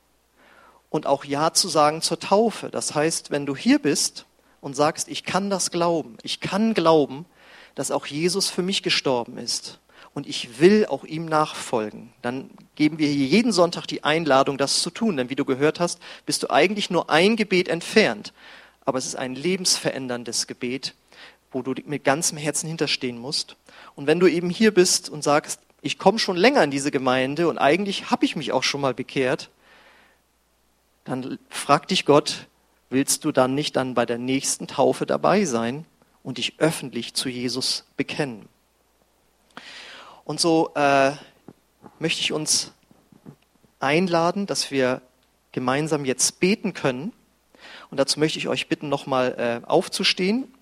und 0.91 1.07
auch 1.07 1.25
Ja 1.25 1.53
zu 1.53 1.69
sagen 1.69 2.03
zur 2.03 2.19
Taufe. 2.19 2.69
Das 2.69 2.95
heißt, 2.95 3.31
wenn 3.31 3.47
du 3.47 3.57
hier 3.57 3.79
bist 3.79 4.27
und 4.61 4.75
sagst, 4.75 5.09
ich 5.09 5.25
kann 5.25 5.49
das 5.49 5.71
glauben, 5.71 6.19
ich 6.23 6.41
kann 6.41 6.75
glauben, 6.75 7.25
dass 7.75 7.91
auch 7.91 8.07
Jesus 8.07 8.49
für 8.49 8.63
mich 8.63 8.83
gestorben 8.83 9.39
ist 9.39 9.79
und 10.13 10.27
ich 10.27 10.59
will 10.61 10.87
auch 10.87 11.05
ihm 11.05 11.27
nachfolgen, 11.27 12.13
dann 12.23 12.51
geben 12.75 12.99
wir 12.99 13.09
hier 13.09 13.27
jeden 13.27 13.53
Sonntag 13.53 13.87
die 13.87 14.03
Einladung, 14.03 14.59
das 14.59 14.83
zu 14.83 14.91
tun. 14.91 15.17
Denn 15.17 15.31
wie 15.31 15.37
du 15.37 15.45
gehört 15.45 15.79
hast, 15.79 16.01
bist 16.27 16.43
du 16.43 16.51
eigentlich 16.51 16.91
nur 16.91 17.11
ein 17.11 17.37
Gebet 17.37 17.69
entfernt. 17.69 18.33
Aber 18.85 18.99
es 18.99 19.07
ist 19.07 19.17
ein 19.17 19.35
lebensveränderndes 19.35 20.47
Gebet, 20.47 20.95
wo 21.53 21.63
du 21.63 21.75
mit 21.85 22.05
ganzem 22.05 22.39
Herzen 22.39 22.67
hinterstehen 22.67 23.19
musst. 23.19 23.57
Und 23.95 24.07
wenn 24.07 24.21
du 24.21 24.27
eben 24.27 24.51
hier 24.51 24.75
bist 24.75 25.09
und 25.09 25.23
sagst, 25.23 25.61
ich 25.83 25.99
komme 25.99 26.19
schon 26.19 26.37
länger 26.37 26.65
in 26.65 26.71
diese 26.71 26.91
Gemeinde 26.91 27.49
und 27.49 27.59
eigentlich 27.59 28.11
habe 28.11 28.25
ich 28.25 28.37
mich 28.37 28.53
auch 28.53 28.63
schon 28.63 28.81
mal 28.81 28.95
bekehrt, 28.95 29.49
dann 31.05 31.39
frag 31.49 31.89
dich 31.89 32.05
Gott, 32.05 32.47
willst 32.91 33.25
du 33.25 33.33
dann 33.33 33.55
nicht 33.55 33.77
dann 33.77 33.95
bei 33.95 34.07
der 34.07 34.19
nächsten 34.19 34.67
Taufe 34.67 35.07
dabei 35.07 35.45
sein 35.45 35.87
und 36.23 36.39
dich 36.39 36.55
öffentlich 36.59 37.15
zu 37.15 37.29
Jesus 37.29 37.85
bekennen. 37.97 38.49
Und 40.25 40.41
so 40.41 40.73
äh, 40.75 41.13
möchte 41.99 42.21
ich 42.21 42.33
uns 42.33 42.73
einladen, 43.79 44.47
dass 44.47 44.71
wir 44.71 45.03
gemeinsam 45.53 46.05
jetzt 46.05 46.41
beten 46.41 46.75
können. 46.75 47.13
Und 47.91 47.99
dazu 47.99 48.21
möchte 48.21 48.39
ich 48.39 48.49
euch 48.49 48.69
bitten, 48.69 48.89
nochmal 48.89 49.63
äh, 49.65 49.67
aufzustehen. 49.67 50.53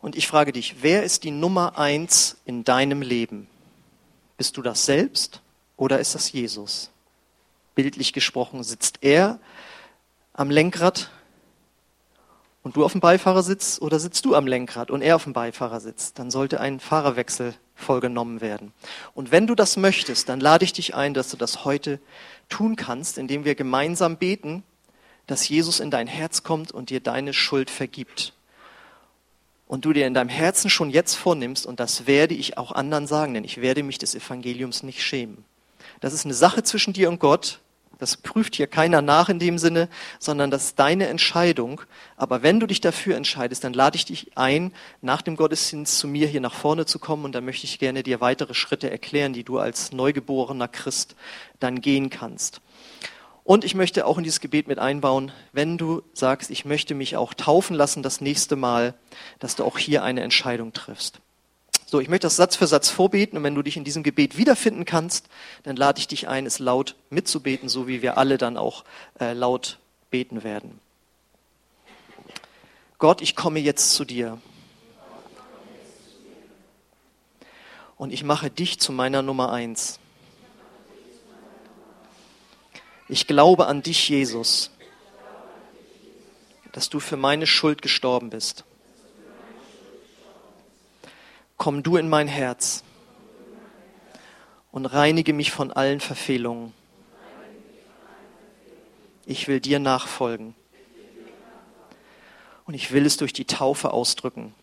Und 0.00 0.16
ich 0.16 0.26
frage 0.26 0.52
dich, 0.52 0.76
wer 0.82 1.02
ist 1.04 1.24
die 1.24 1.30
Nummer 1.30 1.78
eins 1.78 2.36
in 2.44 2.64
deinem 2.64 3.02
Leben? 3.02 3.46
Bist 4.36 4.56
du 4.56 4.62
das 4.62 4.86
selbst 4.86 5.40
oder 5.76 6.00
ist 6.00 6.14
das 6.14 6.32
Jesus? 6.32 6.90
Bildlich 7.74 8.12
gesprochen, 8.12 8.64
sitzt 8.64 8.98
er 9.02 9.38
am 10.32 10.50
Lenkrad 10.50 11.10
und 12.62 12.76
du 12.76 12.84
auf 12.84 12.92
dem 12.92 13.00
Beifahrersitz 13.00 13.78
oder 13.80 13.98
sitzt 13.98 14.24
du 14.24 14.34
am 14.34 14.46
Lenkrad 14.46 14.90
und 14.90 15.02
er 15.02 15.16
auf 15.16 15.24
dem 15.24 15.32
Beifahrersitz, 15.32 16.12
dann 16.14 16.30
sollte 16.30 16.60
ein 16.60 16.80
Fahrerwechsel 16.80 17.54
vollgenommen 17.74 18.40
werden. 18.40 18.72
Und 19.14 19.32
wenn 19.32 19.46
du 19.46 19.54
das 19.54 19.76
möchtest, 19.76 20.28
dann 20.28 20.40
lade 20.40 20.64
ich 20.64 20.72
dich 20.72 20.94
ein, 20.94 21.14
dass 21.14 21.28
du 21.30 21.36
das 21.36 21.64
heute 21.64 21.98
tun 22.48 22.76
kannst, 22.76 23.18
indem 23.18 23.44
wir 23.44 23.54
gemeinsam 23.54 24.16
beten, 24.16 24.62
dass 25.26 25.48
Jesus 25.48 25.80
in 25.80 25.90
dein 25.90 26.06
Herz 26.06 26.42
kommt 26.42 26.72
und 26.72 26.90
dir 26.90 27.00
deine 27.00 27.32
Schuld 27.32 27.70
vergibt. 27.70 28.34
Und 29.66 29.84
du 29.84 29.92
dir 29.92 30.06
in 30.06 30.14
deinem 30.14 30.28
Herzen 30.28 30.68
schon 30.68 30.90
jetzt 30.90 31.14
vornimmst, 31.14 31.64
und 31.64 31.80
das 31.80 32.06
werde 32.06 32.34
ich 32.34 32.58
auch 32.58 32.72
anderen 32.72 33.06
sagen, 33.06 33.34
denn 33.34 33.44
ich 33.44 33.60
werde 33.60 33.82
mich 33.82 33.98
des 33.98 34.14
Evangeliums 34.14 34.82
nicht 34.82 35.02
schämen. 35.02 35.44
Das 36.00 36.12
ist 36.12 36.24
eine 36.24 36.34
Sache 36.34 36.62
zwischen 36.62 36.92
dir 36.92 37.08
und 37.08 37.20
Gott, 37.20 37.60
das 38.02 38.16
prüft 38.16 38.56
hier 38.56 38.66
keiner 38.66 39.00
nach 39.00 39.28
in 39.28 39.38
dem 39.38 39.58
Sinne, 39.58 39.88
sondern 40.18 40.50
das 40.50 40.64
ist 40.64 40.78
deine 40.78 41.06
Entscheidung. 41.06 41.80
Aber 42.16 42.42
wenn 42.42 42.58
du 42.58 42.66
dich 42.66 42.80
dafür 42.80 43.16
entscheidest, 43.16 43.62
dann 43.62 43.72
lade 43.72 43.96
ich 43.96 44.04
dich 44.04 44.36
ein, 44.36 44.72
nach 45.00 45.22
dem 45.22 45.36
Gottesdienst 45.36 45.98
zu 45.98 46.08
mir 46.08 46.26
hier 46.26 46.40
nach 46.40 46.54
vorne 46.54 46.84
zu 46.84 46.98
kommen 46.98 47.24
und 47.24 47.32
dann 47.32 47.44
möchte 47.44 47.64
ich 47.64 47.78
gerne 47.78 48.02
dir 48.02 48.20
weitere 48.20 48.54
Schritte 48.54 48.90
erklären, 48.90 49.32
die 49.32 49.44
du 49.44 49.58
als 49.58 49.92
neugeborener 49.92 50.66
Christ 50.68 51.14
dann 51.60 51.80
gehen 51.80 52.10
kannst. 52.10 52.60
Und 53.44 53.64
ich 53.64 53.74
möchte 53.74 54.04
auch 54.06 54.18
in 54.18 54.24
dieses 54.24 54.40
Gebet 54.40 54.66
mit 54.66 54.80
einbauen, 54.80 55.32
wenn 55.52 55.78
du 55.78 56.02
sagst, 56.12 56.50
ich 56.50 56.64
möchte 56.64 56.94
mich 56.94 57.16
auch 57.16 57.34
taufen 57.34 57.76
lassen 57.76 58.02
das 58.02 58.20
nächste 58.20 58.56
Mal, 58.56 58.94
dass 59.38 59.54
du 59.54 59.64
auch 59.64 59.78
hier 59.78 60.02
eine 60.02 60.22
Entscheidung 60.22 60.72
triffst. 60.72 61.20
So, 61.92 62.00
ich 62.00 62.08
möchte 62.08 62.24
das 62.24 62.36
Satz 62.36 62.56
für 62.56 62.66
Satz 62.66 62.88
vorbeten 62.88 63.36
und 63.36 63.44
wenn 63.44 63.54
du 63.54 63.60
dich 63.60 63.76
in 63.76 63.84
diesem 63.84 64.02
Gebet 64.02 64.38
wiederfinden 64.38 64.86
kannst, 64.86 65.28
dann 65.62 65.76
lade 65.76 65.98
ich 65.98 66.08
dich 66.08 66.26
ein, 66.26 66.46
es 66.46 66.58
laut 66.58 66.96
mitzubeten, 67.10 67.68
so 67.68 67.86
wie 67.86 68.00
wir 68.00 68.16
alle 68.16 68.38
dann 68.38 68.56
auch 68.56 68.84
äh, 69.20 69.34
laut 69.34 69.78
beten 70.10 70.42
werden. 70.42 70.80
Gott, 72.96 73.20
ich 73.20 73.36
komme 73.36 73.58
jetzt 73.58 73.92
zu 73.92 74.06
dir. 74.06 74.40
Und 77.98 78.10
ich 78.10 78.24
mache 78.24 78.48
dich 78.48 78.80
zu 78.80 78.90
meiner 78.90 79.20
Nummer 79.20 79.52
eins. 79.52 80.00
Ich 83.06 83.26
glaube 83.26 83.66
an 83.66 83.82
dich, 83.82 84.08
Jesus, 84.08 84.70
dass 86.72 86.88
du 86.88 87.00
für 87.00 87.18
meine 87.18 87.46
Schuld 87.46 87.82
gestorben 87.82 88.30
bist 88.30 88.64
komm 91.62 91.84
du 91.84 91.96
in 91.96 92.08
mein 92.08 92.26
Herz 92.26 92.82
und 94.72 94.84
reinige 94.84 95.32
mich 95.32 95.52
von 95.52 95.70
allen 95.70 96.00
Verfehlungen. 96.00 96.72
Ich 99.26 99.46
will 99.46 99.60
dir 99.60 99.78
nachfolgen. 99.78 100.56
Und 102.64 102.74
ich 102.74 102.90
will 102.90 103.06
es 103.06 103.16
durch 103.16 103.32
die 103.32 103.44
Taufe 103.44 103.92
ausdrücken. 103.92 104.56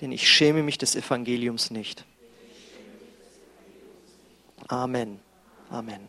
Denn 0.00 0.10
ich 0.10 0.28
schäme 0.28 0.64
mich 0.64 0.78
des 0.78 0.96
Evangeliums 0.96 1.70
nicht. 1.70 2.04
Amen. 4.66 5.20
Amen. 5.70 6.08